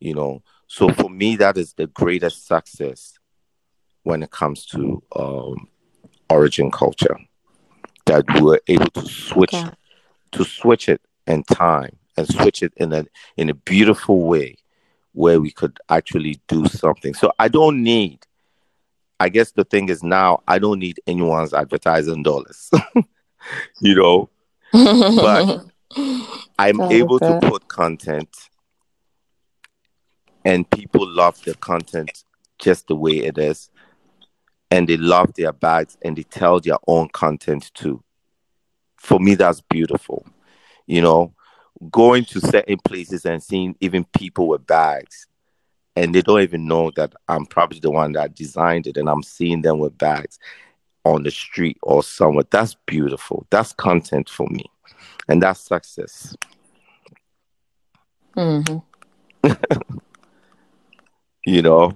you 0.00 0.14
know. 0.14 0.42
So 0.66 0.90
for 0.90 1.08
me 1.08 1.36
that 1.36 1.56
is 1.56 1.72
the 1.74 1.86
greatest 1.86 2.46
success 2.46 3.18
when 4.02 4.22
it 4.22 4.30
comes 4.30 4.66
to 4.66 5.02
um, 5.16 5.68
origin 6.30 6.70
culture 6.70 7.18
that 8.06 8.24
we 8.34 8.40
were 8.42 8.60
able 8.68 8.90
to 8.90 9.06
switch 9.06 9.54
Okay. 9.54 9.70
to 10.32 10.44
switch 10.44 10.88
it 10.88 11.00
in 11.26 11.42
time 11.44 11.96
and 12.16 12.28
switch 12.28 12.62
it 12.62 12.72
in 12.76 12.92
a 12.92 13.04
in 13.36 13.48
a 13.48 13.54
beautiful 13.54 14.26
way 14.26 14.56
where 15.12 15.40
we 15.40 15.50
could 15.50 15.78
actually 15.88 16.40
do 16.48 16.66
something. 16.66 17.14
So 17.14 17.32
i 17.38 17.48
don't 17.48 17.82
need 17.82 18.20
i 19.20 19.28
guess 19.28 19.52
the 19.52 19.64
thing 19.64 19.88
is 19.88 20.02
now 20.02 20.42
i 20.48 20.58
don't 20.58 20.78
need 20.78 21.00
anyone's 21.06 21.54
advertising 21.54 22.22
dollars 22.22 22.70
you 23.80 23.94
know 23.94 24.28
But- 24.72 25.66
I'm 26.58 26.80
able 26.82 27.18
to 27.20 27.38
put 27.40 27.68
content 27.68 28.28
and 30.44 30.68
people 30.70 31.08
love 31.08 31.40
the 31.44 31.54
content 31.54 32.24
just 32.58 32.88
the 32.88 32.96
way 32.96 33.18
it 33.18 33.38
is. 33.38 33.70
And 34.70 34.88
they 34.88 34.96
love 34.96 35.34
their 35.34 35.52
bags 35.52 35.96
and 36.02 36.16
they 36.16 36.24
tell 36.24 36.58
their 36.60 36.78
own 36.86 37.08
content 37.10 37.70
too. 37.74 38.02
For 38.96 39.20
me, 39.20 39.34
that's 39.36 39.60
beautiful. 39.60 40.26
You 40.86 41.00
know, 41.00 41.32
going 41.90 42.24
to 42.26 42.40
certain 42.40 42.78
places 42.84 43.24
and 43.24 43.40
seeing 43.42 43.76
even 43.80 44.04
people 44.04 44.48
with 44.48 44.66
bags 44.66 45.27
and 45.98 46.14
they 46.14 46.22
don't 46.22 46.42
even 46.42 46.66
know 46.66 46.90
that 46.96 47.12
I'm 47.28 47.46
probably 47.46 47.80
the 47.80 47.90
one 47.90 48.12
that 48.12 48.34
designed 48.34 48.86
it 48.86 48.96
and 48.96 49.08
I'm 49.08 49.22
seeing 49.22 49.62
them 49.62 49.78
with 49.78 49.98
bags 49.98 50.38
on 51.04 51.22
the 51.22 51.30
street 51.30 51.78
or 51.82 52.02
somewhere. 52.02 52.44
That's 52.50 52.76
beautiful. 52.86 53.46
That's 53.50 53.72
content 53.72 54.28
for 54.28 54.46
me. 54.48 54.64
And 55.28 55.42
that's 55.42 55.60
success. 55.60 56.36
Mhm. 58.36 58.82
you 61.46 61.62
know 61.62 61.92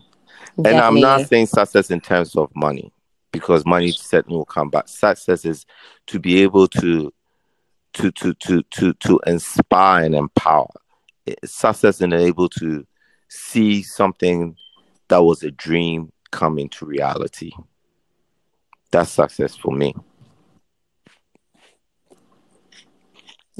and 0.64 0.78
i'm 0.78 0.98
not 1.00 1.26
saying 1.26 1.46
success 1.46 1.90
in 1.90 2.00
terms 2.00 2.36
of 2.36 2.50
money 2.54 2.92
because 3.32 3.66
money 3.66 3.90
certainly 3.90 4.36
will 4.36 4.44
come 4.44 4.70
back 4.70 4.88
success 4.88 5.44
is 5.44 5.66
to 6.06 6.18
be 6.18 6.42
able 6.42 6.66
to 6.68 7.12
to 7.92 8.10
to 8.12 8.32
to 8.34 8.62
to 8.70 8.92
to 8.94 9.20
inspire 9.26 10.04
and 10.04 10.14
empower 10.14 10.68
success 11.44 12.00
in 12.00 12.12
able 12.12 12.48
to 12.48 12.86
see 13.32 13.82
something 13.82 14.56
that 15.08 15.22
was 15.22 15.42
a 15.42 15.50
dream 15.50 16.12
come 16.30 16.58
into 16.58 16.86
reality 16.86 17.50
that's 18.90 19.10
success 19.10 19.56
for 19.56 19.74
me 19.74 19.94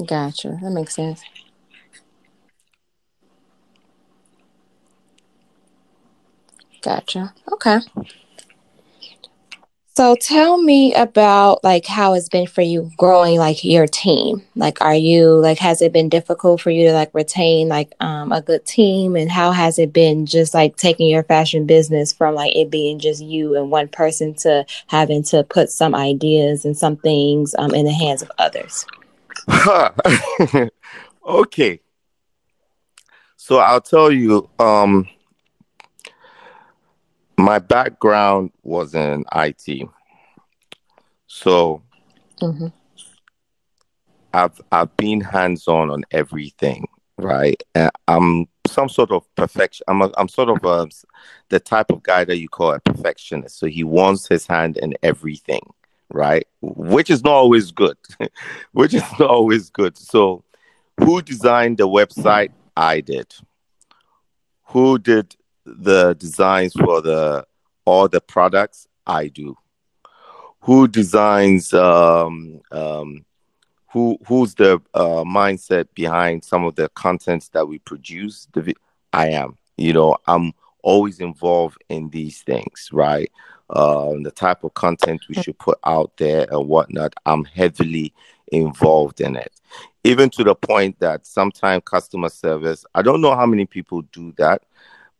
Gotcha. 0.05 0.57
That 0.61 0.71
makes 0.71 0.95
sense. 0.95 1.21
Gotcha. 6.81 7.33
Okay. 7.51 7.79
So 9.95 10.15
tell 10.19 10.59
me 10.59 10.91
about 10.95 11.63
like 11.63 11.85
how 11.85 12.15
it's 12.15 12.27
been 12.27 12.47
for 12.47 12.63
you 12.63 12.89
growing 12.97 13.37
like 13.37 13.63
your 13.63 13.85
team. 13.85 14.41
Like 14.55 14.81
are 14.81 14.95
you 14.95 15.29
like 15.35 15.59
has 15.59 15.83
it 15.83 15.93
been 15.93 16.09
difficult 16.09 16.61
for 16.61 16.71
you 16.71 16.87
to 16.87 16.93
like 16.93 17.11
retain 17.13 17.67
like 17.67 17.93
um 17.99 18.31
a 18.31 18.41
good 18.41 18.65
team 18.65 19.15
and 19.15 19.29
how 19.31 19.51
has 19.51 19.77
it 19.77 19.93
been 19.93 20.25
just 20.25 20.55
like 20.55 20.77
taking 20.77 21.09
your 21.09 21.21
fashion 21.21 21.67
business 21.67 22.11
from 22.11 22.33
like 22.33 22.55
it 22.55 22.71
being 22.71 22.97
just 22.97 23.21
you 23.21 23.55
and 23.55 23.69
one 23.69 23.87
person 23.87 24.33
to 24.33 24.65
having 24.87 25.21
to 25.25 25.43
put 25.43 25.69
some 25.69 25.93
ideas 25.93 26.65
and 26.65 26.75
some 26.75 26.97
things 26.97 27.53
um 27.59 27.75
in 27.75 27.85
the 27.85 27.93
hands 27.93 28.23
of 28.23 28.31
others? 28.39 28.87
okay. 31.27 31.79
So 33.35 33.57
I'll 33.57 33.81
tell 33.81 34.11
you, 34.11 34.49
um, 34.57 35.07
my 37.43 37.59
background 37.59 38.51
was 38.63 38.95
in 38.95 39.25
IT. 39.35 39.89
So 41.27 41.81
Mhm. 42.41 42.71
I've 44.33 44.59
I've 44.71 44.95
been 44.97 45.21
hands 45.21 45.67
on 45.67 45.89
on 45.89 46.03
everything, 46.11 46.87
right? 47.17 47.61
And 47.75 47.91
I'm 48.07 48.47
some 48.65 48.87
sort 48.89 49.11
of 49.11 49.23
perfection. 49.35 49.83
I'm 49.89 50.01
a, 50.01 50.11
I'm 50.17 50.29
sort 50.29 50.49
of 50.49 50.63
um 50.65 50.89
the 51.49 51.59
type 51.59 51.91
of 51.91 52.01
guy 52.03 52.23
that 52.23 52.37
you 52.37 52.47
call 52.47 52.71
a 52.73 52.79
perfectionist. 52.79 53.59
So 53.59 53.67
he 53.67 53.83
wants 53.83 54.27
his 54.27 54.47
hand 54.47 54.77
in 54.77 54.93
everything, 55.03 55.73
right? 56.09 56.47
Which 56.61 57.09
is 57.09 57.23
not 57.23 57.33
always 57.33 57.71
good. 57.71 57.97
Which 58.71 58.93
is 58.93 59.03
not 59.19 59.29
always 59.29 59.69
good. 59.69 59.97
So 59.97 60.43
who 60.97 61.21
designed 61.21 61.77
the 61.77 61.87
website? 61.87 62.51
I 62.77 63.01
did. 63.01 63.35
Who 64.67 64.97
did 64.97 65.35
the 65.65 66.13
designs 66.13 66.73
for 66.73 67.01
the 67.01 67.45
all 67.85 68.07
the 68.07 68.21
products? 68.21 68.87
I 69.05 69.27
do. 69.27 69.57
Who 70.61 70.87
designs 70.87 71.73
um, 71.73 72.61
um, 72.71 73.25
who 73.93 74.17
who's 74.27 74.55
the 74.55 74.81
uh, 74.95 75.23
mindset 75.23 75.87
behind 75.93 76.43
some 76.43 76.65
of 76.65 76.75
the 76.75 76.89
contents 76.89 77.47
that 77.49 77.65
we 77.65 77.77
produce 77.79 78.47
the 78.53 78.75
i 79.13 79.29
am 79.29 79.55
you 79.77 79.93
know 79.93 80.17
i'm 80.27 80.51
always 80.81 81.19
involved 81.19 81.77
in 81.89 82.09
these 82.09 82.41
things 82.41 82.89
right 82.91 83.31
um, 83.69 84.23
the 84.23 84.31
type 84.31 84.63
of 84.63 84.73
content 84.73 85.23
we 85.29 85.35
should 85.35 85.57
put 85.59 85.77
out 85.85 86.11
there 86.17 86.45
and 86.51 86.67
whatnot 86.67 87.13
i'm 87.27 87.45
heavily 87.45 88.11
involved 88.51 89.21
in 89.21 89.35
it 89.35 89.53
even 90.03 90.29
to 90.29 90.43
the 90.43 90.55
point 90.55 90.99
that 90.99 91.25
sometimes 91.25 91.83
customer 91.85 92.29
service 92.29 92.85
i 92.95 93.01
don't 93.01 93.21
know 93.21 93.35
how 93.35 93.45
many 93.45 93.65
people 93.65 94.01
do 94.11 94.33
that 94.37 94.63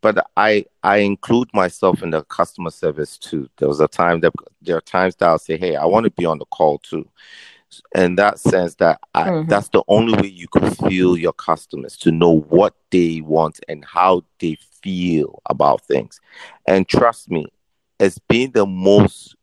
but 0.04 0.28
i 0.38 0.63
i 0.84 0.98
include 0.98 1.50
myself 1.54 2.04
in 2.04 2.12
the 2.12 2.22
customer 2.26 2.70
service 2.70 3.18
too. 3.18 3.50
There 3.58 3.70
was 3.70 3.80
a 3.80 3.88
time 3.88 4.20
that 4.20 4.34
there 4.62 4.78
are 4.78 4.82
times 4.82 5.16
that 5.16 5.30
i'll 5.30 5.39
say 5.39 5.58
hey 5.58 5.76
i 5.78 5.86
want 5.86 6.04
to 6.04 6.12
be 6.12 6.26
on 6.26 6.38
the 6.38 6.46
call 6.46 6.78
too. 6.80 7.08
In 7.96 8.16
that 8.18 8.38
sense 8.38 8.76
that 8.76 9.00
I, 9.16 9.24
Mhm. 9.30 9.50
that's 9.50 9.70
the 9.70 9.82
only 9.88 10.13
way 10.22 10.28
you 10.28 10.48
can 10.48 10.70
feel 10.70 11.18
your 11.18 11.34
customers 11.34 11.98
to 12.00 12.12
know 12.12 12.42
what 12.50 12.76
they 12.92 13.22
want 13.22 13.60
and 13.68 13.84
how 13.84 14.24
they 14.39 14.58
feel 14.84 15.42
about 15.50 15.82
things. 15.88 16.20
And 16.68 16.88
trust 16.88 17.32
me 17.32 17.48
it's 18.00 18.20
been 18.20 18.52
the 18.52 18.66
most 18.68 19.36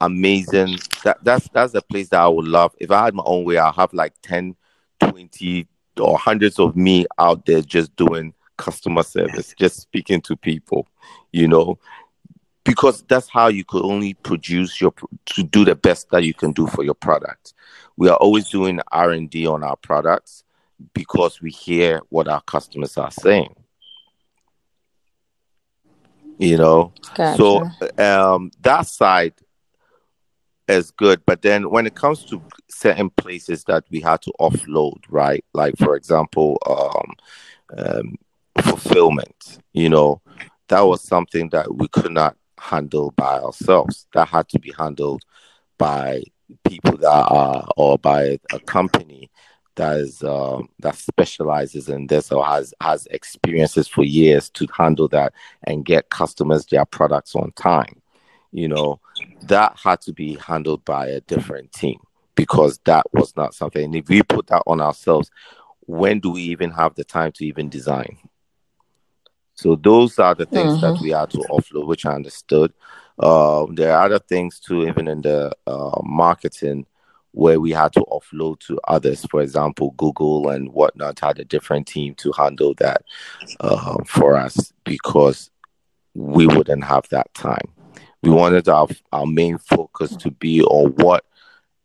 amazing 0.00 0.78
that 1.04 1.18
that's 1.22 1.48
that's 1.50 1.72
the 1.72 1.82
place 1.82 2.08
that 2.08 2.20
i 2.20 2.28
would 2.28 2.46
love. 2.46 2.74
If 2.78 2.90
i 2.90 3.04
had 3.04 3.14
my 3.14 3.24
own 3.26 3.44
way 3.44 3.58
i'll 3.58 3.72
have 3.72 3.92
like 3.92 4.14
10 4.22 4.56
20 5.00 5.66
or 6.00 6.16
hundreds 6.18 6.58
of 6.58 6.76
me 6.76 7.06
out 7.18 7.44
there 7.46 7.60
just 7.60 7.94
doing 7.96 8.32
customer 8.58 9.02
service 9.02 9.54
just 9.58 9.80
speaking 9.80 10.20
to 10.20 10.36
people 10.36 10.86
you 11.32 11.48
know 11.48 11.78
because 12.68 13.02
that's 13.08 13.30
how 13.30 13.48
you 13.48 13.64
could 13.64 13.82
only 13.82 14.12
produce 14.12 14.78
your 14.78 14.92
to 15.24 15.42
do 15.42 15.64
the 15.64 15.74
best 15.74 16.10
that 16.10 16.22
you 16.22 16.34
can 16.34 16.52
do 16.52 16.66
for 16.66 16.84
your 16.84 16.94
product. 16.94 17.54
We 17.96 18.10
are 18.10 18.16
always 18.16 18.50
doing 18.50 18.78
r&d 18.92 19.46
on 19.46 19.64
our 19.64 19.76
products 19.76 20.44
because 20.92 21.40
we 21.40 21.50
hear 21.50 22.02
what 22.10 22.28
our 22.28 22.42
customers 22.42 22.98
are 22.98 23.10
saying. 23.10 23.54
You 26.38 26.58
know? 26.58 26.92
Gotcha. 27.14 27.36
so 27.38 28.04
um 28.04 28.50
that 28.60 28.86
side 28.86 29.34
is 30.68 30.90
good 30.90 31.22
but 31.24 31.40
then 31.40 31.70
when 31.70 31.86
it 31.86 31.94
comes 31.94 32.22
to 32.26 32.42
certain 32.68 33.08
places 33.08 33.64
that 33.64 33.84
we 33.90 34.00
had 34.00 34.20
to 34.22 34.32
offload 34.38 34.98
right? 35.08 35.42
Like 35.54 35.78
for 35.78 35.96
example 35.96 36.58
um, 36.66 37.14
um 37.78 38.18
fulfillment 38.62 39.58
you 39.78 39.88
know? 39.88 40.20
That 40.68 40.82
was 40.82 41.02
something 41.02 41.48
that 41.50 41.74
we 41.74 41.88
could 41.88 42.12
not 42.12 42.36
handle 42.58 43.12
by 43.12 43.38
ourselves. 43.38 44.06
That 44.12 44.28
had 44.28 44.48
to 44.50 44.58
be 44.58 44.74
handled 44.76 45.22
by 45.78 46.24
people 46.64 46.96
that 46.98 47.26
are 47.30 47.66
or 47.76 47.98
by 47.98 48.38
a 48.52 48.60
company 48.60 49.30
that 49.76 49.98
is 49.98 50.22
um, 50.24 50.68
that 50.80 50.96
specializes 50.96 51.88
in 51.88 52.08
this 52.08 52.32
or 52.32 52.44
has 52.44 52.74
has 52.82 53.06
experiences 53.12 53.86
for 53.86 54.02
years 54.02 54.50
to 54.50 54.66
handle 54.76 55.08
that 55.08 55.32
and 55.64 55.84
get 55.84 56.10
customers 56.10 56.66
their 56.66 56.84
products 56.84 57.34
on 57.34 57.52
time 57.52 58.02
you 58.50 58.66
know? 58.66 58.98
That 59.42 59.76
had 59.82 60.00
to 60.02 60.12
be 60.14 60.36
handled 60.36 60.84
by 60.86 61.08
a 61.08 61.20
different 61.20 61.70
team 61.72 62.00
because 62.34 62.78
that 62.86 63.04
was 63.12 63.36
not 63.36 63.54
something 63.54 63.84
and 63.84 63.94
if 63.94 64.08
we 64.08 64.22
put 64.22 64.48
that 64.48 64.62
on 64.66 64.80
ourselves 64.80 65.30
when 65.86 66.18
do 66.18 66.30
we 66.30 66.42
even 66.42 66.70
have 66.70 66.94
the 66.94 67.04
time 67.04 67.30
to 67.32 67.44
even 67.44 67.68
design 67.68 68.16
so 69.58 69.74
those 69.74 70.18
are 70.18 70.34
the 70.34 70.46
things 70.46 70.80
that 70.80 70.96
we 71.02 71.10
had 71.10 71.30
to 71.30 71.38
offload 71.50 71.86
which 71.86 72.06
i 72.06 72.14
understood 72.14 72.72
uh, 73.18 73.66
there 73.72 73.92
are 73.92 74.04
other 74.04 74.20
things 74.20 74.60
too 74.60 74.86
even 74.86 75.08
in 75.08 75.20
the 75.22 75.50
uh, 75.66 76.00
marketing 76.04 76.86
where 77.32 77.60
we 77.60 77.70
had 77.70 77.92
to 77.92 78.00
offload 78.10 78.58
to 78.60 78.80
others. 78.88 79.24
For 79.30 79.40
example, 79.42 79.92
Google 79.96 80.48
and 80.48 80.72
whatnot 80.72 81.20
had 81.20 81.38
a 81.38 81.44
different 81.44 81.86
team 81.86 82.14
to 82.16 82.32
handle 82.32 82.74
that 82.78 83.04
uh, 83.60 84.02
for 84.04 84.36
us 84.36 84.72
because 84.84 85.50
we 86.14 86.46
wouldn't 86.46 86.84
have 86.84 87.08
that 87.10 87.32
time. 87.34 87.68
We 88.22 88.30
wanted 88.30 88.68
our 88.68 88.88
our 89.12 89.26
main 89.26 89.58
focus 89.58 90.16
to 90.16 90.30
be 90.30 90.62
on 90.62 90.92
what 90.96 91.24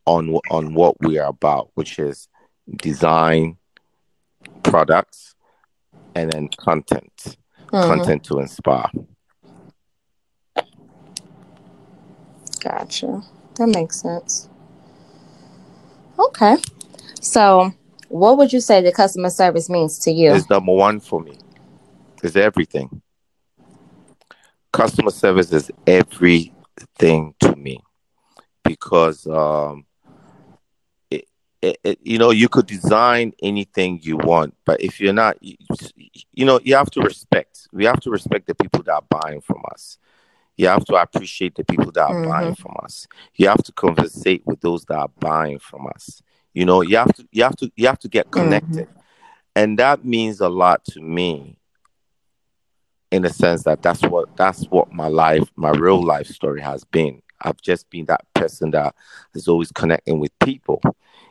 on 0.05 0.29
on 0.49 0.73
what 0.73 0.99
we 1.01 1.19
are 1.19 1.29
about, 1.29 1.69
which 1.75 1.99
is 1.99 2.27
design, 2.77 3.57
products, 4.63 5.35
and 6.15 6.31
then 6.31 6.49
content, 6.57 7.37
Mhm. 7.73 7.87
content 7.87 8.23
to 8.25 8.39
inspire. 8.39 8.89
Gotcha. 12.59 13.21
That 13.55 13.67
makes 13.67 14.01
sense. 14.01 14.47
Okay. 16.19 16.57
So, 17.19 17.73
what 18.09 18.37
would 18.37 18.53
you 18.53 18.59
say 18.59 18.81
the 18.81 18.91
customer 18.91 19.29
service 19.29 19.69
means 19.69 19.97
to 19.99 20.11
you? 20.11 20.31
is 20.31 20.49
number 20.49 20.71
one 20.71 20.99
for 20.99 21.19
me. 21.19 21.37
Is 22.21 22.37
everything. 22.37 23.01
Customer 24.71 25.11
service 25.11 25.51
is 25.51 25.71
everything 25.85 27.33
to 27.39 27.55
me 27.55 27.79
because 28.63 29.27
um, 29.27 29.85
it, 31.11 31.27
it, 31.61 31.77
it, 31.83 31.99
you 32.01 32.17
know 32.17 32.31
you 32.31 32.47
could 32.47 32.65
design 32.65 33.33
anything 33.41 33.99
you 34.01 34.17
want, 34.17 34.55
but 34.65 34.79
if 34.81 35.01
you're 35.01 35.13
not, 35.13 35.37
you, 35.41 35.55
you 36.33 36.45
know, 36.45 36.59
you 36.63 36.75
have 36.75 36.91
to 36.91 37.01
respect. 37.01 37.67
We 37.71 37.85
have 37.85 37.99
to 38.01 38.09
respect 38.11 38.47
the 38.47 38.55
people 38.55 38.83
that 38.83 38.93
are 38.93 39.05
buying 39.21 39.41
from 39.41 39.61
us. 39.71 39.97
You 40.57 40.67
have 40.67 40.85
to 40.85 40.95
appreciate 40.95 41.55
the 41.55 41.63
people 41.63 41.91
that 41.91 42.03
are 42.03 42.15
Mhm. 42.15 42.29
buying 42.29 42.55
from 42.55 42.75
us. 42.83 43.07
You 43.35 43.47
have 43.47 43.63
to 43.63 43.71
conversate 43.71 44.45
with 44.45 44.61
those 44.61 44.85
that 44.85 44.97
are 44.97 45.11
buying 45.19 45.59
from 45.59 45.87
us. 45.87 46.21
You 46.53 46.65
know, 46.65 46.81
you 46.81 46.97
have 46.97 47.13
to 47.13 47.27
you 47.31 47.43
have 47.43 47.55
to 47.57 47.71
you 47.75 47.87
have 47.87 47.99
to 47.99 48.07
get 48.07 48.29
connected. 48.31 48.87
And 49.55 49.77
that 49.79 50.05
means 50.05 50.39
a 50.41 50.49
lot 50.49 50.83
to 50.85 51.01
me 51.01 51.57
in 53.11 53.21
the 53.23 53.29
sense 53.29 53.63
that 53.63 53.81
that's 53.81 54.01
what 54.03 54.35
that's 54.35 54.65
what 54.65 54.91
my 54.91 55.07
life, 55.07 55.49
my 55.55 55.69
real 55.71 56.01
life 56.03 56.27
story 56.27 56.61
has 56.61 56.83
been. 56.83 57.21
I've 57.41 57.61
just 57.61 57.89
been 57.89 58.05
that 58.05 58.25
person 58.33 58.71
that 58.71 58.95
is 59.33 59.47
always 59.47 59.71
connecting 59.71 60.19
with 60.19 60.31
people. 60.39 60.81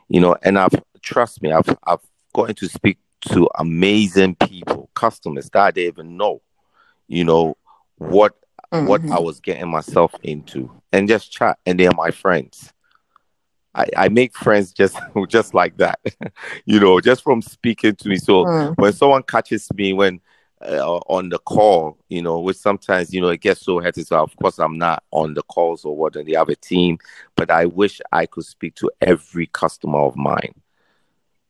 You 0.09 0.21
know, 0.21 0.37
and 0.43 0.59
I've 0.59 0.75
trust 1.01 1.43
me, 1.43 1.53
I've 1.53 1.77
I've 1.85 2.01
gotten 2.35 2.55
to 2.57 2.69
speak 2.69 2.99
to 3.31 3.49
amazing 3.59 4.37
people, 4.37 4.91
customers 4.95 5.51
that 5.51 5.61
I 5.63 5.71
didn't 5.71 5.95
even 6.01 6.17
know, 6.17 6.41
you 7.09 7.25
know, 7.25 7.57
what 7.99 8.35
what 8.79 9.03
Mhm. 9.03 9.11
I 9.11 9.19
was 9.21 9.41
getting 9.41 9.69
myself 9.71 10.15
into 10.23 10.71
and 10.93 11.09
just 11.09 11.31
chat 11.33 11.59
and 11.67 11.79
they're 11.79 11.91
my 11.97 12.11
friends. 12.11 12.73
I, 13.75 13.87
I 13.97 14.09
make 14.09 14.37
friends 14.37 14.73
just 14.73 14.99
just 15.29 15.55
like 15.55 15.77
that, 15.79 15.99
you 16.65 16.81
know, 16.81 17.01
just 17.01 17.23
from 17.23 17.43
speaking 17.43 17.95
to 17.97 18.09
me. 18.09 18.17
So 18.17 18.49
Mm. 18.49 18.77
when 18.77 18.93
someone 18.93 19.23
catches 19.23 19.69
me 19.75 19.93
when 19.93 20.21
uh, 20.65 20.97
on 21.09 21.29
the 21.29 21.39
call, 21.39 21.99
you 22.09 22.23
know, 22.23 22.41
which 22.41 22.57
sometimes 22.57 23.13
you 23.13 23.21
know 23.21 23.29
it 23.29 23.41
gets 23.41 23.63
so 23.63 23.81
hectic. 23.81 24.07
So 24.07 24.23
of 24.23 24.35
course 24.37 24.59
I'm 24.59 24.79
not 24.79 25.03
on 25.11 25.35
the 25.35 25.43
calls 25.43 25.85
or 25.85 25.97
what, 25.97 26.17
and 26.17 26.27
they 26.29 26.35
have 26.35 26.49
a 26.49 26.57
team. 26.57 26.99
But 27.37 27.51
I 27.51 27.67
wish 27.67 28.01
I 28.13 28.27
could 28.27 28.45
speak 28.45 28.75
to 28.77 28.91
every 29.01 29.47
customer 29.47 30.01
of 30.01 30.17
mine, 30.17 30.55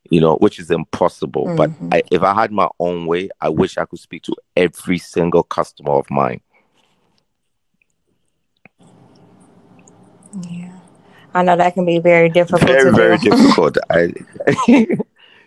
you 0.09 0.19
know, 0.19 0.35
which 0.37 0.59
is 0.59 0.69
impossible. 0.69 1.47
Mhm. 1.47 1.57
But 1.57 1.71
I, 1.91 2.03
if 2.11 2.21
I 2.21 2.33
had 2.33 2.51
my 2.51 2.67
own 2.79 3.05
way, 3.05 3.29
I 3.41 3.49
wish 3.49 3.77
I 3.77 3.85
could 3.85 3.99
speak 3.99 4.23
to 4.23 4.35
every 4.55 4.97
single 4.97 5.43
customer 5.43 5.91
of 5.91 6.09
mine. 6.09 6.41
Yeah. 10.41 10.71
I 11.33 11.43
know 11.43 11.55
that 11.55 11.73
can 11.73 11.85
be 11.85 11.99
very 11.99 12.29
difficult 12.29 12.61
Very 12.61 12.91
very 12.91 13.17
difficult. 13.17 13.77
I, 13.89 14.13
you 14.67 14.97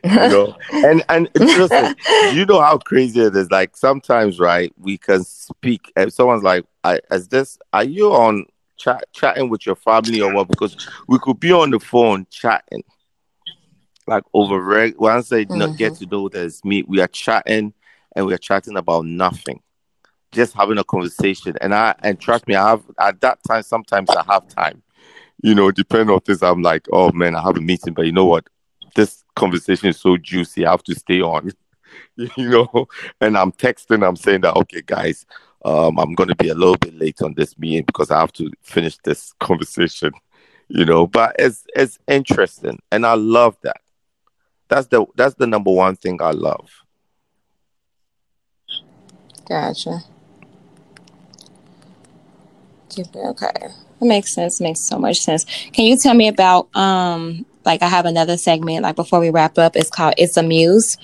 know, 0.02 0.56
and 0.70 1.04
and 1.08 1.28
listen, 1.34 1.94
you 2.34 2.44
know 2.44 2.60
how 2.60 2.78
crazy 2.78 3.20
it 3.20 3.36
is. 3.36 3.50
Like 3.50 3.76
sometimes, 3.76 4.38
right? 4.38 4.72
We 4.78 4.98
can 4.98 5.24
speak, 5.24 5.92
and 5.96 6.12
someone's 6.12 6.42
like, 6.42 6.64
"I 6.82 7.00
"Is 7.10 7.28
this? 7.28 7.58
Are 7.72 7.84
you 7.84 8.12
on 8.12 8.46
chat 8.76 9.04
chatting 9.12 9.48
with 9.48 9.64
your 9.66 9.76
family 9.76 10.20
or 10.20 10.32
what?" 10.32 10.48
Because 10.48 10.76
we 11.08 11.18
could 11.18 11.40
be 11.40 11.52
on 11.52 11.70
the 11.70 11.80
phone 11.80 12.26
chatting, 12.30 12.82
like 14.06 14.24
over 14.34 14.60
reg. 14.60 14.94
Once 14.98 15.28
they 15.28 15.44
not 15.46 15.76
get 15.76 15.94
to 15.96 16.06
know 16.06 16.28
it's 16.32 16.64
me, 16.64 16.82
we 16.86 17.00
are 17.00 17.08
chatting, 17.08 17.72
and 18.14 18.26
we 18.26 18.34
are 18.34 18.38
chatting 18.38 18.76
about 18.76 19.04
nothing, 19.04 19.60
just 20.32 20.54
having 20.54 20.78
a 20.78 20.84
conversation. 20.84 21.54
And 21.60 21.74
I 21.74 21.94
and 22.02 22.20
trust 22.20 22.46
me, 22.46 22.54
I 22.54 22.70
have 22.70 22.82
at 22.98 23.20
that 23.20 23.40
time. 23.46 23.62
Sometimes 23.62 24.10
I 24.10 24.22
have 24.26 24.48
time. 24.48 24.82
You 25.42 25.54
know, 25.54 25.70
depending 25.70 26.14
on 26.14 26.20
this, 26.24 26.42
I'm 26.42 26.62
like, 26.62 26.86
oh 26.92 27.12
man, 27.12 27.36
I 27.36 27.42
have 27.42 27.56
a 27.56 27.60
meeting, 27.60 27.94
but 27.94 28.06
you 28.06 28.12
know 28.12 28.24
what? 28.24 28.48
This 28.94 29.24
conversation 29.34 29.88
is 29.88 30.00
so 30.00 30.16
juicy. 30.16 30.64
I 30.64 30.70
have 30.70 30.82
to 30.84 30.94
stay 30.94 31.20
on. 31.20 31.50
you 32.16 32.48
know, 32.48 32.88
and 33.20 33.36
I'm 33.36 33.52
texting, 33.52 34.06
I'm 34.06 34.16
saying 34.16 34.42
that, 34.42 34.56
okay, 34.56 34.82
guys, 34.82 35.26
um, 35.64 35.98
I'm 35.98 36.14
going 36.14 36.28
to 36.28 36.34
be 36.34 36.48
a 36.48 36.54
little 36.54 36.76
bit 36.76 36.94
late 36.94 37.22
on 37.22 37.34
this 37.34 37.58
meeting 37.58 37.84
because 37.84 38.10
I 38.10 38.20
have 38.20 38.32
to 38.34 38.50
finish 38.62 38.96
this 39.04 39.32
conversation, 39.40 40.12
you 40.68 40.84
know, 40.84 41.06
but 41.06 41.36
it's, 41.38 41.64
it's 41.74 41.98
interesting. 42.08 42.78
And 42.92 43.04
I 43.04 43.14
love 43.14 43.56
that. 43.62 43.80
That's 44.68 44.86
the, 44.88 45.06
that's 45.14 45.34
the 45.34 45.46
number 45.46 45.70
one 45.70 45.96
thing 45.96 46.20
I 46.20 46.32
love. 46.32 46.68
Gotcha. 49.48 50.00
Okay. 52.98 53.52
That 54.00 54.06
makes 54.06 54.34
sense. 54.34 54.60
Makes 54.60 54.80
so 54.80 54.98
much 54.98 55.18
sense. 55.18 55.44
Can 55.72 55.84
you 55.84 55.96
tell 55.96 56.14
me 56.14 56.28
about 56.28 56.74
um 56.74 57.44
like 57.66 57.82
I 57.82 57.88
have 57.88 58.06
another 58.06 58.38
segment 58.38 58.84
like 58.84 58.96
before 58.96 59.20
we 59.20 59.28
wrap 59.28 59.58
up. 59.58 59.76
It's 59.76 59.90
called 59.90 60.14
It's 60.16 60.38
a 60.38 60.42
Muse. 60.42 60.96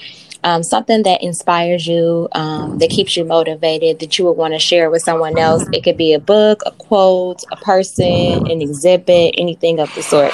Um, 0.45 0.65
something 0.65 1.05
that 1.05 1.23
inspires 1.23 1.87
you, 1.87 2.29
um, 2.33 2.79
that 2.79 2.91
keeps 2.91 3.17
you 3.17 3.25
motivated, 3.25 4.01
that 4.01 4.19
you 4.19 4.25
would 4.25 4.33
want 4.33 4.55
to 4.55 4.59
share 4.59 4.91
with 4.91 5.03
someone 5.03 5.39
else. 5.39 5.65
It 5.73 5.85
could 5.85 5.97
be 5.97 6.15
a 6.15 6.19
book, 6.19 6.63
a 6.67 6.73
quote, 6.73 7.45
a 7.53 7.57
person, 7.57 8.51
an 8.51 8.61
exhibit, 8.61 9.37
anything 9.39 9.79
of 9.79 9.95
the 9.95 10.03
sort. 10.03 10.33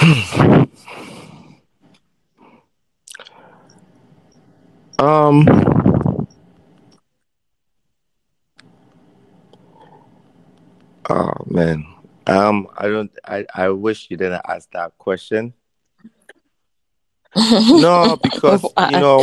Um, 5.00 5.46
oh 11.08 11.32
man. 11.46 11.86
Um, 12.26 12.68
I 12.76 12.88
don't, 12.88 13.10
I, 13.24 13.46
I 13.54 13.68
wish 13.70 14.08
you 14.10 14.16
didn't 14.16 14.42
ask 14.46 14.70
that 14.72 14.96
question. 14.98 15.54
No, 17.36 18.16
because, 18.22 18.62
you 18.90 19.00
know, 19.00 19.22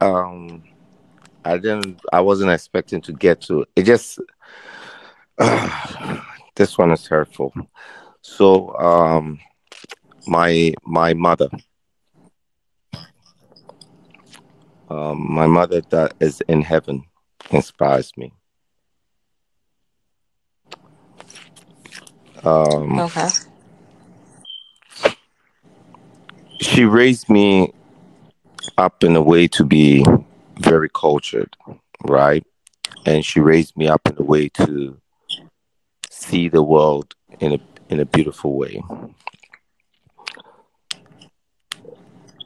um 0.00 0.62
i 1.44 1.56
didn't 1.56 2.00
i 2.12 2.20
wasn't 2.20 2.50
expecting 2.50 3.00
to 3.00 3.12
get 3.12 3.40
to 3.40 3.64
it 3.76 3.82
just 3.82 4.18
this 6.54 6.78
one 6.78 6.90
is 6.90 7.06
hurtful 7.06 7.52
so 8.22 8.74
um 8.78 9.38
my 10.26 10.72
my 10.84 11.14
mother 11.14 11.48
um 14.88 15.26
my 15.32 15.46
mother 15.46 15.80
that 15.90 16.14
is 16.20 16.40
in 16.48 16.62
heaven 16.62 17.04
inspires 17.50 18.12
me 18.16 18.32
Um, 22.44 22.98
Okay. 23.00 23.28
she 26.60 26.84
raised 26.84 27.28
me 27.28 27.72
up 28.78 29.02
in 29.04 29.16
a 29.16 29.22
way 29.22 29.46
to 29.48 29.64
be 29.64 30.04
very 30.58 30.88
cultured, 30.88 31.56
right? 32.04 32.44
And 33.06 33.24
she 33.24 33.40
raised 33.40 33.76
me 33.76 33.88
up 33.88 34.06
in 34.06 34.16
a 34.18 34.22
way 34.22 34.48
to 34.50 34.98
see 36.10 36.48
the 36.48 36.62
world 36.62 37.14
in 37.40 37.52
a 37.54 37.58
in 37.88 38.00
a 38.00 38.04
beautiful 38.04 38.56
way. 38.56 38.82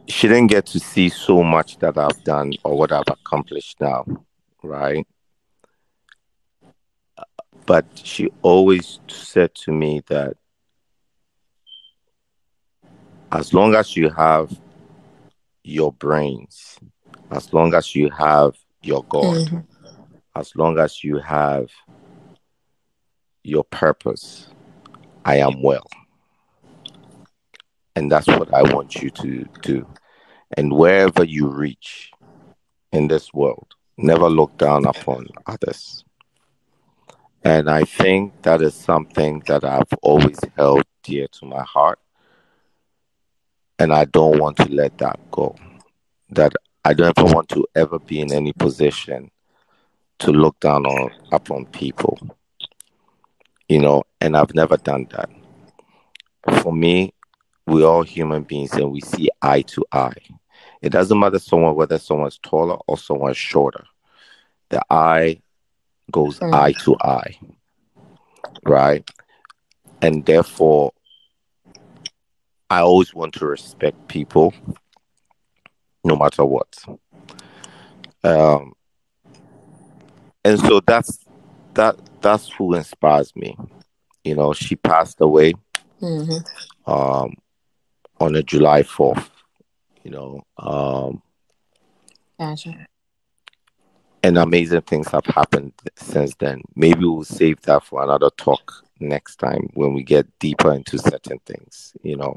She 0.06 0.28
didn't 0.28 0.48
get 0.48 0.66
to 0.66 0.80
see 0.80 1.08
so 1.08 1.42
much 1.42 1.78
that 1.78 1.96
I've 1.96 2.22
done 2.24 2.52
or 2.62 2.76
what 2.76 2.92
I've 2.92 3.08
accomplished 3.08 3.80
now, 3.80 4.04
right? 4.62 5.06
But 7.66 7.86
she 7.94 8.30
always 8.42 9.00
said 9.08 9.54
to 9.56 9.72
me 9.72 10.02
that 10.08 10.36
as 13.32 13.54
long 13.54 13.74
as 13.74 13.96
you 13.96 14.10
have 14.10 14.52
your 15.62 15.92
brains, 15.92 16.78
as 17.30 17.52
long 17.52 17.74
as 17.74 17.94
you 17.94 18.10
have 18.10 18.54
your 18.82 19.02
God, 19.04 19.48
Mhm. 19.48 19.66
as 20.36 20.54
long 20.54 20.78
as 20.78 21.02
you 21.02 21.18
have 21.18 21.70
your 23.42 23.64
purpose, 23.64 24.48
I 25.24 25.36
am 25.36 25.62
well. 25.62 25.86
And 27.96 28.10
that's 28.10 28.26
what 28.26 28.52
I 28.52 28.62
want 28.74 28.96
you 28.96 29.10
to 29.10 29.44
do. 29.62 29.86
And 30.56 30.72
wherever 30.72 31.24
you 31.24 31.48
reach 31.48 32.10
in 32.92 33.08
this 33.08 33.32
world, 33.32 33.74
never 33.96 34.28
look 34.28 34.56
down 34.58 34.84
upon 34.84 35.28
others. 35.46 36.04
And 37.44 37.68
I 37.68 37.84
think 37.84 38.42
that 38.42 38.62
is 38.62 38.74
something 38.74 39.42
that 39.46 39.64
I've 39.64 39.92
always 40.02 40.38
held 40.56 40.84
dear 41.02 41.26
to 41.32 41.46
my 41.46 41.62
heart. 41.62 41.98
And 43.78 43.92
I 43.92 44.06
don't 44.06 44.38
want 44.38 44.56
to 44.58 44.68
let 44.72 44.96
that 44.98 45.18
go. 45.30 45.54
That 46.30 46.52
I 46.84 46.94
don't 46.94 47.16
ever 47.18 47.32
want 47.32 47.48
to 47.50 47.66
ever 47.74 47.98
be 47.98 48.20
in 48.20 48.32
any 48.32 48.52
position 48.52 49.30
to 50.20 50.30
look 50.30 50.58
down 50.60 50.86
on 50.86 51.10
upon 51.32 51.66
people. 51.66 52.18
You 53.68 53.80
know, 53.80 54.04
and 54.20 54.36
I've 54.36 54.54
never 54.54 54.76
done 54.76 55.08
that. 55.10 55.30
For 56.62 56.72
me, 56.72 57.13
we're 57.66 57.86
all 57.86 58.02
human 58.02 58.42
beings 58.42 58.72
and 58.72 58.90
we 58.92 59.00
see 59.00 59.30
eye 59.42 59.62
to 59.62 59.84
eye. 59.92 60.12
It 60.82 60.90
doesn't 60.90 61.18
matter 61.18 61.38
someone 61.38 61.74
whether 61.74 61.98
someone's 61.98 62.38
taller 62.38 62.76
or 62.86 62.98
someone's 62.98 63.36
shorter. 63.36 63.84
The 64.68 64.82
eye 64.90 65.40
goes 66.10 66.38
Mm. 66.40 66.54
eye 66.54 66.72
to 66.72 66.96
eye. 67.00 67.38
Right? 68.64 69.08
And 70.02 70.24
therefore 70.24 70.92
I 72.70 72.80
always 72.80 73.14
want 73.14 73.34
to 73.34 73.46
respect 73.46 74.08
people 74.08 74.52
no 76.04 76.16
matter 76.16 76.44
what. 76.44 76.76
Um 78.22 78.72
and 80.44 80.58
so 80.60 80.80
that's 80.80 81.24
that 81.74 81.96
that's 82.20 82.50
who 82.52 82.74
inspires 82.74 83.34
me. 83.34 83.56
You 84.22 84.34
know, 84.34 84.52
she 84.52 84.76
passed 84.76 85.20
away 85.20 85.54
Mhm. 86.02 86.44
um 86.86 87.34
on 88.24 88.34
a 88.34 88.42
July 88.42 88.82
4th, 88.82 89.28
you 90.02 90.10
know. 90.10 90.42
Um 90.58 91.22
Gotcha. 92.38 92.86
and 94.22 94.38
amazing 94.38 94.82
things 94.82 95.08
have 95.08 95.26
happened 95.26 95.72
since 95.96 96.34
then. 96.36 96.62
Maybe 96.74 97.04
we'll 97.04 97.24
save 97.24 97.60
that 97.62 97.84
for 97.84 98.02
another 98.02 98.30
talk 98.30 98.84
next 99.00 99.36
time 99.36 99.68
when 99.74 99.92
we 99.92 100.02
get 100.02 100.26
deeper 100.38 100.72
into 100.72 100.98
certain 100.98 101.38
things, 101.46 101.94
you 102.02 102.16
know. 102.16 102.36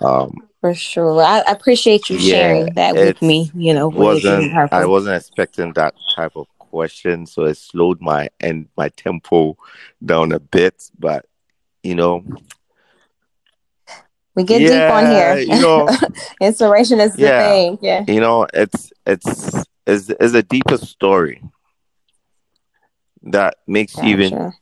Um 0.00 0.32
For 0.60 0.74
sure. 0.74 1.22
I, 1.22 1.40
I 1.40 1.52
appreciate 1.52 2.10
you 2.10 2.18
Yeah, 2.18 2.32
sharing 2.32 2.74
that 2.74 2.94
with 2.94 3.22
me. 3.22 3.50
You 3.54 3.74
know, 3.74 3.88
wasn't. 3.88 4.52
I 4.72 4.86
wasn't 4.86 5.16
expecting 5.16 5.72
that 5.74 5.94
type 6.14 6.32
of 6.36 6.46
question, 6.58 7.26
so 7.26 7.44
it 7.44 7.56
slowed 7.56 8.00
my 8.00 8.28
and 8.40 8.68
my 8.76 8.88
tempo 8.88 9.56
down 10.04 10.32
a 10.32 10.40
bit, 10.40 10.90
but 10.98 11.26
you 11.82 11.94
know, 11.94 12.24
we 14.34 14.44
get 14.44 14.58
deep 14.58 14.90
on 14.90 15.06
here. 15.06 15.38
You 15.38 15.60
know, 15.60 15.88
Inspiration 16.40 17.00
is 17.00 17.14
the 17.14 17.22
Yeah. 17.22 17.38
thing. 17.42 17.78
Yeah. 17.82 18.04
you 18.08 18.20
know, 18.20 18.46
it's 18.54 18.92
it's 19.06 19.64
is 19.86 20.10
is 20.10 20.34
a 20.34 20.42
deeper 20.42 20.78
story 20.78 21.42
that 23.24 23.56
makes 23.66 23.96
you 23.96 24.10
even 24.10 24.52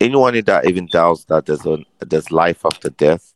anyone 0.00 0.40
that 0.44 0.66
even 0.66 0.86
doubts 0.86 1.24
that 1.24 1.46
there's 1.46 1.66
a 1.66 1.78
there's 2.00 2.30
life 2.30 2.64
after 2.64 2.90
death, 2.90 3.32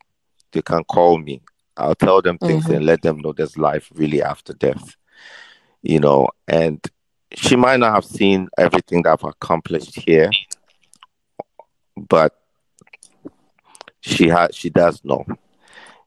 they 0.51 0.61
can 0.61 0.83
call 0.85 1.17
me. 1.17 1.41
I'll 1.75 1.95
tell 1.95 2.21
them 2.21 2.37
things 2.37 2.65
Mhm. 2.65 2.75
and 2.75 2.85
let 2.85 3.01
them 3.01 3.19
know 3.19 3.33
there's 3.33 3.57
life 3.57 3.89
really 3.95 4.21
after 4.21 4.53
death. 4.53 4.95
You 5.81 5.99
know, 5.99 6.29
and 6.47 6.79
she 7.33 7.55
might 7.55 7.79
not 7.79 7.93
have 7.95 8.05
seen 8.05 8.47
everything 8.57 9.01
that 9.03 9.13
I've 9.13 9.23
accomplished 9.23 9.95
here, 9.99 10.29
but 11.97 12.33
she 14.01 14.27
has 14.29 14.55
she 14.55 14.69
does 14.69 15.03
know. 15.03 15.25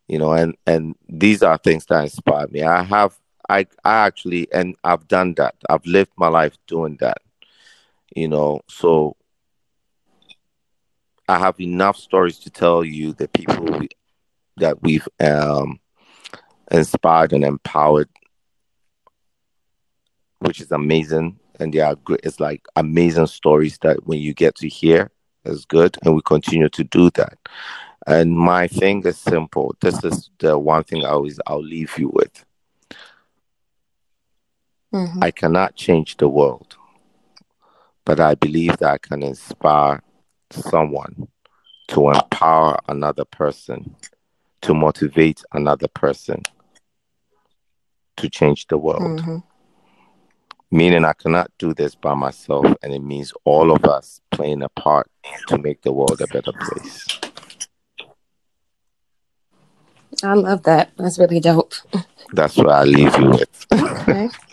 You 0.09 0.19
know, 0.19 0.33
and 0.33 0.57
and 0.67 0.95
these 1.09 1.43
are 1.43 1.59
things 1.59 1.87
that 1.87 2.03
inspire 2.05 2.47
me. 2.49 2.63
I 2.63 2.83
have 2.83 3.19
I 3.49 3.67
I 3.85 4.07
actually 4.07 4.49
and 4.53 4.77
I've 4.85 5.09
done 5.09 5.35
that. 5.35 5.55
I've 5.69 5.85
lived 5.87 6.13
my 6.17 6.29
life 6.29 6.57
doing 6.67 6.97
that. 7.01 7.19
You 8.15 8.29
know, 8.29 8.61
so 8.69 9.17
I 11.29 11.39
have 11.39 11.61
enough 11.61 11.97
stories 11.97 12.39
to 12.41 12.51
tell 12.51 12.85
you 12.85 13.13
the 13.13 13.29
people 13.29 13.65
we, 13.79 13.89
that 14.59 14.81
we've 14.83 15.09
um, 15.21 15.81
inspired 16.71 17.33
and 17.33 17.45
empowered, 17.45 18.09
which 20.39 20.61
is 20.61 20.71
amazing. 20.71 21.39
And 21.59 21.73
they 21.73 21.81
are 21.81 21.97
great. 21.97 22.21
It's 22.23 22.39
like 22.39 22.65
amazing 22.77 23.27
stories 23.27 23.79
that 23.83 24.07
when 24.07 24.21
you 24.21 24.35
get 24.35 24.55
to 24.57 24.69
hear 24.69 25.11
is 25.45 25.65
good, 25.65 25.97
and 26.05 26.15
we 26.15 26.21
continue 26.23 26.69
to 26.69 26.85
do 26.85 27.11
that. 27.11 27.39
And 28.07 28.37
my 28.37 28.69
thing 28.69 29.05
is 29.05 29.19
simple. 29.19 29.75
This 29.81 30.03
is 30.05 30.31
the 30.39 30.57
one 30.57 30.85
thing 30.85 31.05
I 31.05 31.09
always 31.09 31.41
I'll 31.47 31.63
leave 31.63 31.99
you 31.99 32.09
with. 32.09 32.45
Mhm. 34.93 35.23
I 35.23 35.33
cannot 35.33 35.75
change 35.75 36.17
the 36.17 36.29
world, 36.29 36.77
but 38.05 38.21
I 38.21 38.37
believe 38.37 38.77
that 38.79 38.91
I 38.91 38.99
can 38.99 39.23
inspire 39.23 40.03
someone 40.51 41.29
to 41.89 42.11
empower 42.11 42.79
another 42.89 43.25
person, 43.25 43.97
to 44.61 44.73
motivate 44.73 45.43
another 45.53 45.89
person 45.89 46.43
to 48.17 48.31
change 48.31 48.69
the 48.69 48.79
world. 48.79 49.21
Mhm. 49.21 49.43
Meaning, 50.71 51.05
I 51.05 51.13
cannot 51.13 51.51
do 51.59 51.75
this 51.75 51.95
by 51.95 52.15
myself, 52.15 52.67
and 52.83 52.93
it 52.93 53.03
means 53.03 53.33
all 53.45 53.71
of 53.71 53.85
us 53.85 54.21
playing 54.31 54.63
a 54.63 54.69
part 54.69 55.11
to 55.49 55.59
make 55.59 55.83
the 55.83 55.93
world 55.93 56.21
a 56.21 56.27
better 56.29 56.53
place. 56.53 57.07
I 60.23 60.35
love 60.35 60.63
that. 60.65 60.91
That's 60.97 61.19
really 61.19 61.41
dope. 61.41 61.75
That's 62.33 62.57
what 62.57 62.71
I 62.71 62.85
leave 62.85 63.17
you 63.19 63.31
with. 63.31 63.67
Okay. 63.73 64.29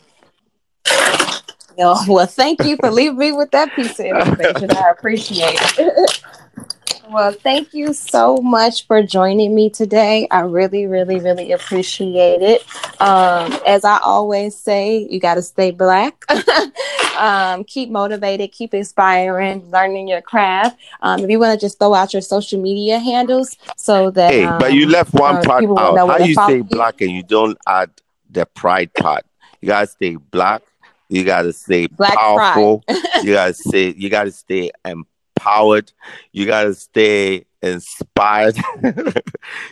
Yo, 1.77 1.95
well, 2.07 2.25
thank 2.25 2.63
you 2.63 2.77
for 2.77 2.91
leaving 2.91 3.17
me 3.17 3.31
with 3.31 3.51
that 3.51 3.73
piece 3.75 3.99
of 3.99 4.05
information. 4.05 4.71
I 4.71 4.91
appreciate 4.91 5.57
it. 5.77 6.23
well, 7.09 7.31
thank 7.31 7.73
you 7.73 7.93
so 7.93 8.37
much 8.37 8.85
for 8.85 9.01
joining 9.01 9.55
me 9.55 9.69
today. 9.69 10.27
I 10.29 10.41
really, 10.41 10.85
really, 10.85 11.19
really 11.19 11.51
appreciate 11.51 12.41
it. 12.41 12.63
Um, 13.01 13.59
as 13.65 13.83
I 13.85 13.99
always 13.99 14.55
say, 14.55 15.07
you 15.09 15.19
got 15.19 15.35
to 15.35 15.41
stay 15.41 15.71
black. 15.71 16.23
um, 17.17 17.63
keep 17.63 17.89
motivated, 17.89 18.51
keep 18.51 18.73
inspiring, 18.73 19.69
learning 19.71 20.07
your 20.07 20.21
craft. 20.21 20.79
Um, 21.01 21.21
if 21.21 21.29
you 21.29 21.39
want 21.39 21.59
to 21.59 21.63
just 21.63 21.79
throw 21.79 21.93
out 21.93 22.13
your 22.13 22.21
social 22.21 22.61
media 22.61 22.99
handles 22.99 23.57
so 23.77 24.11
that. 24.11 24.31
Hey, 24.31 24.45
but 24.45 24.73
you 24.73 24.85
um, 24.85 24.91
left 24.91 25.13
one 25.13 25.37
uh, 25.37 25.41
part 25.41 25.63
out. 25.63 25.97
How 26.07 26.17
you 26.17 26.35
you. 26.57 26.63
black 26.63 27.01
and 27.01 27.11
you 27.11 27.23
don't 27.23 27.57
add 27.67 27.89
the 28.29 28.45
pride 28.45 28.93
part? 28.93 29.25
You 29.61 29.67
gotta 29.67 29.87
stay 29.87 30.15
black. 30.15 30.61
You 31.09 31.23
gotta 31.23 31.53
stay 31.53 31.87
Black 31.87 32.15
powerful. 32.15 32.83
you 33.23 33.33
gotta 33.33 33.53
stay. 33.67 33.93
You 33.95 34.09
gotta 34.09 34.31
stay 34.31 34.71
empowered. 34.85 35.91
You 36.31 36.45
gotta 36.45 36.73
stay 36.73 37.45
inspired. 37.61 38.57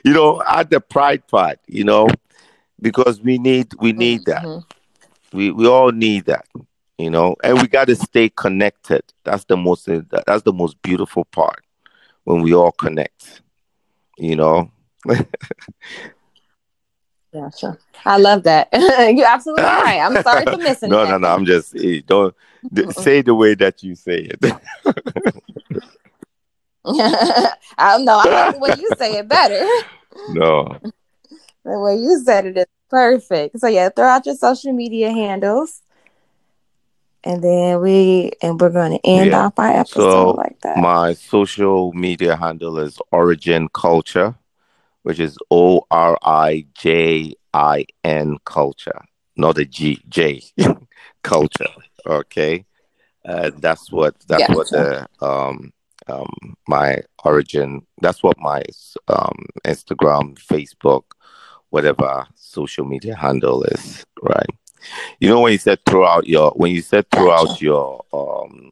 you 0.04 0.14
know, 0.14 0.42
at 0.48 0.70
the 0.70 0.80
pride 0.82 1.28
part. 1.28 1.60
You 1.68 1.84
know, 1.84 2.08
because 2.82 3.22
we 3.22 3.38
need 3.38 3.74
we 3.80 3.94
need 3.94 4.26
that. 4.26 4.44
Mhm. 4.44 4.64
We 5.34 5.52
we 5.52 5.68
all 5.68 5.92
need 5.92 6.26
that. 6.26 6.46
You 6.98 7.10
know, 7.10 7.36
and 7.44 7.60
we 7.60 7.68
gotta 7.68 7.96
stay 7.96 8.30
connected. 8.30 9.02
That's 9.24 9.46
the 9.46 9.58
most. 9.58 9.88
That's 9.88 10.44
the 10.44 10.54
most 10.54 10.82
beautiful 10.82 11.26
part 11.26 11.64
when 12.26 12.42
we 12.42 12.54
all 12.54 12.72
connect. 12.72 13.42
You 14.18 14.36
know. 14.36 14.72
Gotcha. 17.34 17.78
I 18.06 18.18
love 18.18 18.44
that. 18.44 18.68
You're 18.74 19.26
absolutely 19.28 19.64
right. 19.64 20.00
I'm 20.00 20.22
sorry 20.24 20.44
for 20.46 20.58
missing 20.58 20.90
it. 20.90 20.92
no, 20.92 21.06
that. 21.06 21.12
no, 21.12 21.18
no. 21.20 21.28
I'm 21.30 21.46
just 21.46 21.74
don't 22.06 22.36
say 22.96 23.22
the 23.22 23.34
way 23.36 23.56
that 23.56 23.82
you 23.84 23.96
say 23.96 24.30
it. 24.32 24.40
I 26.86 27.54
don't 27.78 28.06
know. 28.06 28.20
I 28.24 28.30
like 28.30 28.54
the 28.56 28.60
way 28.60 28.76
you 28.80 28.90
say 28.98 29.18
it 29.20 29.28
better. 29.28 29.66
No. 30.30 30.78
The 31.64 31.80
way 31.80 31.96
you 31.96 32.20
said 32.26 32.46
it 32.48 32.58
is 32.58 32.66
perfect. 32.90 33.60
So 33.60 33.68
yeah, 33.68 33.90
throw 33.90 34.06
out 34.06 34.26
your 34.26 34.36
social 34.36 34.74
media 34.74 35.12
handles. 35.12 35.82
And 37.24 37.44
then 37.44 37.80
we 37.82 38.32
and 38.42 38.60
we're 38.60 38.72
gonna 38.72 39.00
end 39.04 39.30
Yeah. 39.30 39.46
off 39.46 39.54
our 39.60 39.70
episode 39.70 40.02
So, 40.12 40.32
like 40.32 40.60
that. 40.62 40.78
My 40.78 41.14
social 41.14 41.94
media 41.94 42.36
handle 42.36 42.80
is 42.80 42.98
Orijin 43.14 43.72
Culture, 43.74 44.34
which 45.04 45.20
is 45.20 45.38
O 45.50 45.86
R 45.92 46.18
I 46.24 46.66
J 46.74 47.34
I 47.54 47.86
N 48.04 48.38
Culture, 48.46 49.02
not 49.36 49.58
a 49.58 49.66
G 49.66 50.02
J 50.10 50.42
Culture. 51.24 51.66
Okay, 52.06 52.66
uh, 53.26 53.52
that's 53.58 53.92
what 53.92 54.16
that's 54.28 54.50
what 54.50 54.70
the 54.70 55.08
um 55.22 55.72
um 56.08 56.56
my 56.68 57.02
origin. 57.24 57.86
That's 58.02 58.24
what 58.24 58.38
my 58.40 58.64
um 59.08 59.46
Instagram, 59.66 60.36
Facebook, 60.36 61.04
whatever 61.70 62.28
social 62.36 62.86
media 62.86 63.16
handle 63.16 63.64
is. 63.64 64.06
Right. 64.22 64.50
You 65.20 65.30
know 65.30 65.42
when 65.42 65.52
you 65.52 65.60
said 65.60 65.80
throughout 65.86 66.28
your 66.28 66.52
when 66.52 66.72
you 66.72 66.82
said 66.82 67.10
throughout 67.12 67.62
your 67.62 68.04
um 68.14 68.72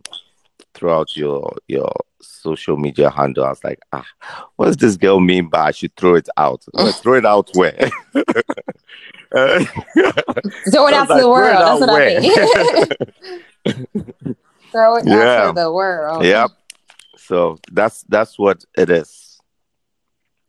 throughout 0.80 1.16
your 1.16 1.56
your 1.68 1.92
social 2.22 2.78
media 2.78 3.10
handle, 3.10 3.44
I 3.44 3.50
was 3.50 3.64
like, 3.64 3.80
ah, 3.92 4.08
what 4.56 4.68
does 4.68 4.78
this 4.78 4.96
girl 4.96 5.20
mean 5.20 5.50
by 5.50 5.68
I 5.68 5.72
should 5.72 5.94
throw 5.96 6.16
it 6.16 6.30
out? 6.38 6.64
Well, 6.74 6.92
throw 6.94 7.16
it 7.16 7.26
out 7.26 7.50
where? 7.54 7.90
Throw 9.32 10.88
it 10.88 10.94
out 10.94 11.08
to 11.10 11.16
the 11.16 11.30
world. 11.30 11.60
That's 11.60 11.82
what 11.82 12.02
it 12.02 12.18
I 12.18 13.74
mean. 13.76 14.36
throw 14.72 14.96
it 14.96 15.08
out 15.08 15.48
to 15.48 15.62
the 15.62 15.72
world. 15.72 16.24
yep. 16.24 16.52
So 17.18 17.60
that's 17.72 18.04
that's 18.04 18.40
what 18.40 18.64
it 18.78 18.90
is. 18.90 19.40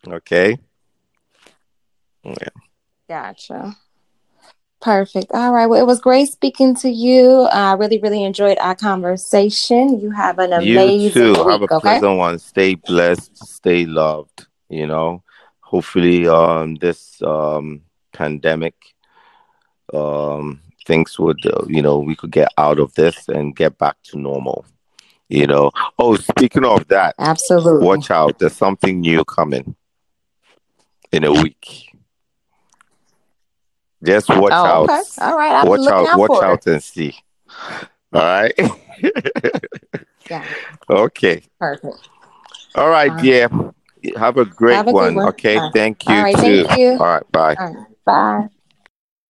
Okay. 0.07 0.59
Yeah. 2.22 2.35
Gotcha. 3.09 3.76
Perfect. 4.81 5.31
All 5.33 5.53
right. 5.53 5.66
Well, 5.66 5.81
it 5.81 5.87
was 5.87 6.01
great 6.01 6.28
speaking 6.31 6.74
to 6.76 6.89
you. 6.89 7.43
I 7.43 7.74
really, 7.74 7.99
really 7.99 8.24
enjoyed 8.24 8.57
our 8.59 8.74
conversation. 8.74 10.01
You 10.01 10.11
have 10.11 10.39
an 10.39 10.55
amazing 10.55 11.01
you 11.01 11.11
too. 11.11 11.28
week. 11.33 11.37
Have 11.37 11.62
a 11.62 11.64
okay. 11.64 11.78
pleasant 11.81 12.16
one. 12.16 12.39
Stay 12.39 12.76
blessed. 12.76 13.37
Stay 13.47 13.85
loved. 13.85 14.47
You 14.70 14.87
know, 14.87 15.22
hopefully, 15.61 16.26
um, 16.26 16.76
this 16.76 17.20
um 17.22 17.83
pandemic, 18.12 18.74
um, 19.93 20.61
things 20.87 21.18
would, 21.18 21.45
uh, 21.45 21.64
you 21.66 21.83
know, 21.83 21.99
we 21.99 22.16
could 22.16 22.31
get 22.31 22.49
out 22.57 22.78
of 22.78 22.95
this 22.95 23.28
and 23.28 23.55
get 23.55 23.76
back 23.76 23.97
to 24.05 24.18
normal. 24.18 24.64
You 25.28 25.47
know. 25.47 25.72
Oh, 25.99 26.16
speaking 26.16 26.64
of 26.64 26.89
that, 26.89 27.16
Absolutely. 27.18 27.87
watch 27.87 28.11
out. 28.11 28.39
There's 28.39 28.57
something 28.57 29.01
new 29.01 29.26
coming 29.26 29.76
in 31.12 31.24
a 31.24 31.33
week. 31.33 31.89
Just 34.03 34.29
watch 34.29 34.53
oh, 34.53 34.65
out. 34.65 34.91
okay. 34.91 35.03
All 35.19 35.37
right. 35.37 35.53
I'll 35.53 35.67
Watch 35.67 35.87
out. 35.89 36.19
Watch 36.19 36.43
out 36.43 36.67
and 36.67 36.83
see. 36.83 37.15
All 38.13 38.21
right. 38.23 38.55
Yeah. 40.29 40.47
okay. 40.91 41.43
Perfect. 41.59 42.09
All 42.75 42.89
right, 42.89 43.11
right. 43.11 43.23
dear. 43.23 43.49
Have 44.17 44.39
a 44.39 44.45
great 44.45 44.77
Have 44.77 44.89
a 44.89 44.93
one. 44.93 45.15
one. 45.15 45.29
Okay. 45.29 45.59
Right. 45.59 45.73
Thank 45.75 46.07
you 46.09 46.15
All 46.15 46.23
right. 46.23 46.37
too. 46.37 46.65
Thank 46.65 46.79
you. 46.79 46.91
All 46.93 46.99
right. 46.99 47.33
Bye. 47.33 47.57
All 47.59 47.75
right. 47.75 48.05
Bye. 48.05 48.49